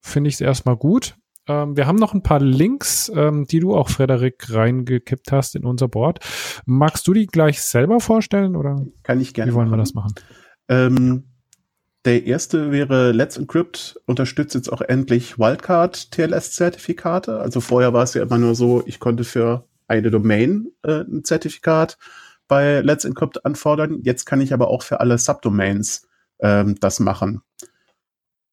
[0.00, 1.16] finde ich es erstmal gut.
[1.48, 5.64] Ähm, wir haben noch ein paar Links, ähm, die du auch, Frederik, reingekippt hast in
[5.64, 6.20] unser Board.
[6.64, 8.84] Magst du die gleich selber vorstellen oder?
[9.02, 9.52] Kann ich gerne.
[9.52, 10.14] Wie wollen wir das machen?
[10.68, 11.24] Ähm,
[12.04, 17.40] der erste wäre Let's Encrypt unterstützt jetzt auch endlich Wildcard TLS Zertifikate.
[17.40, 21.24] Also vorher war es ja immer nur so, ich konnte für eine Domain äh, ein
[21.24, 21.98] Zertifikat
[22.48, 24.00] bei Let's Encrypt anfordern.
[24.02, 26.06] Jetzt kann ich aber auch für alle Subdomains
[26.40, 27.42] ähm, das machen.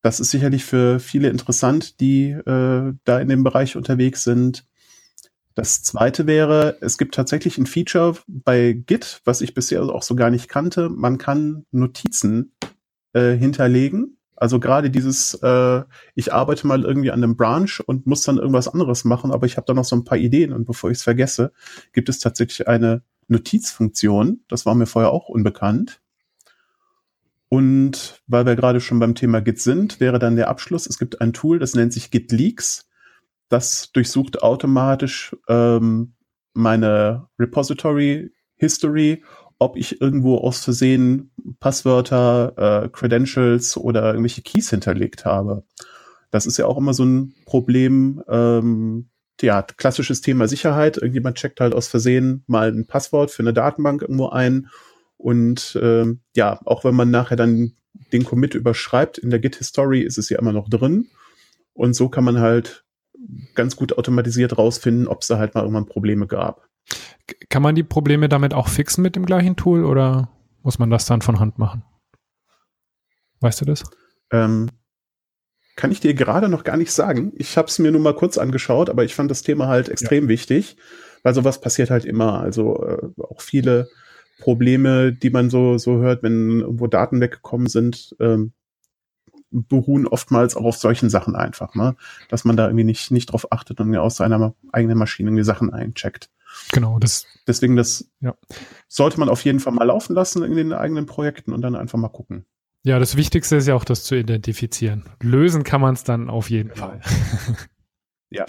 [0.02, 4.66] Das ist sicherlich für viele interessant, die äh, da in dem Bereich unterwegs sind.
[5.56, 10.16] Das zweite wäre, es gibt tatsächlich ein Feature bei Git, was ich bisher auch so
[10.16, 10.90] gar nicht kannte.
[10.90, 12.54] Man kann Notizen
[13.14, 14.18] äh, hinterlegen.
[14.36, 15.84] Also gerade dieses, äh,
[16.16, 19.56] ich arbeite mal irgendwie an einem Branch und muss dann irgendwas anderes machen, aber ich
[19.56, 21.54] habe da noch so ein paar Ideen und bevor ich es vergesse,
[21.94, 24.42] gibt es tatsächlich eine Notizfunktion.
[24.50, 26.02] Das war mir vorher auch unbekannt.
[27.54, 31.22] Und weil wir gerade schon beim Thema Git sind, wäre dann der Abschluss, es gibt
[31.22, 32.90] ein Tool, das nennt sich Git Leaks.
[33.48, 36.16] Das durchsucht automatisch ähm,
[36.56, 39.24] meine Repository History,
[39.60, 41.30] ob ich irgendwo aus Versehen
[41.60, 45.64] Passwörter, äh, Credentials oder irgendwelche Keys hinterlegt habe.
[46.32, 49.10] Das ist ja auch immer so ein Problem, ähm,
[49.42, 50.98] ja, klassisches Thema Sicherheit.
[50.98, 54.70] Irgendjemand checkt halt aus Versehen mal ein Passwort für eine Datenbank irgendwo ein
[55.24, 57.78] und ähm, ja, auch wenn man nachher dann
[58.12, 61.08] den Commit überschreibt, in der Git-History ist es ja immer noch drin.
[61.72, 62.84] Und so kann man halt
[63.56, 66.68] ganz gut automatisiert rausfinden, ob es da halt mal irgendwann Probleme gab.
[67.48, 70.30] Kann man die Probleme damit auch fixen mit dem gleichen Tool oder
[70.62, 71.84] muss man das dann von Hand machen?
[73.40, 73.86] Weißt du das?
[74.30, 74.72] Ähm,
[75.78, 77.32] kann ich dir gerade noch gar nicht sagen.
[77.38, 80.26] Ich habe es mir nur mal kurz angeschaut, aber ich fand das Thema halt extrem
[80.26, 80.30] ja.
[80.30, 80.76] wichtig,
[81.24, 82.42] weil sowas passiert halt immer.
[82.42, 83.88] Also äh, auch viele
[84.40, 88.54] Probleme, die man so, so hört, wenn irgendwo Daten weggekommen sind, ähm,
[89.54, 91.96] beruhen oftmals auch auf solchen Sachen einfach, ne?
[92.30, 95.72] Dass man da irgendwie nicht, nicht drauf achtet und aus seiner eigenen Maschine die Sachen
[95.72, 96.30] eincheckt.
[96.72, 97.26] Genau, das.
[97.48, 98.36] Deswegen, das ja.
[98.88, 102.00] sollte man auf jeden Fall mal laufen lassen in den eigenen Projekten und dann einfach
[102.00, 102.46] mal gucken.
[102.84, 105.06] Ja, das Wichtigste ist ja auch, das zu identifizieren.
[105.22, 106.88] Lösen kann man es dann auf jeden genau.
[106.88, 107.02] Fall.
[108.30, 108.46] ja.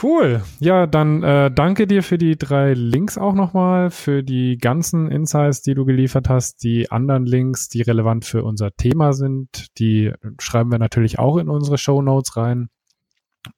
[0.00, 0.42] Cool.
[0.60, 5.62] Ja, dann äh, danke dir für die drei Links auch nochmal, für die ganzen Insights,
[5.62, 6.62] die du geliefert hast.
[6.62, 11.48] Die anderen Links, die relevant für unser Thema sind, die schreiben wir natürlich auch in
[11.48, 12.68] unsere Show Notes rein.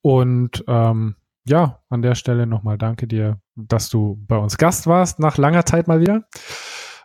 [0.00, 1.16] Und ähm,
[1.46, 5.66] ja, an der Stelle nochmal danke dir, dass du bei uns Gast warst, nach langer
[5.66, 6.24] Zeit mal wieder.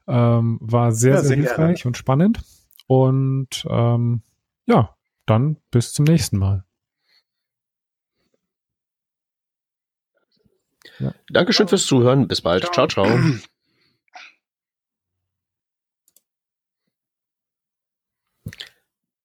[0.08, 1.90] Ähm, war sehr, ja, sehr, sehr hilfreich gerne.
[1.90, 2.42] und spannend.
[2.88, 4.22] Und ähm,
[4.66, 6.65] ja, dann bis zum nächsten Mal.
[11.00, 11.14] Ja.
[11.30, 12.28] Dankeschön fürs Zuhören.
[12.28, 12.64] Bis bald.
[12.64, 12.88] ciao.
[12.88, 13.06] ciao.
[13.06, 13.20] ciao.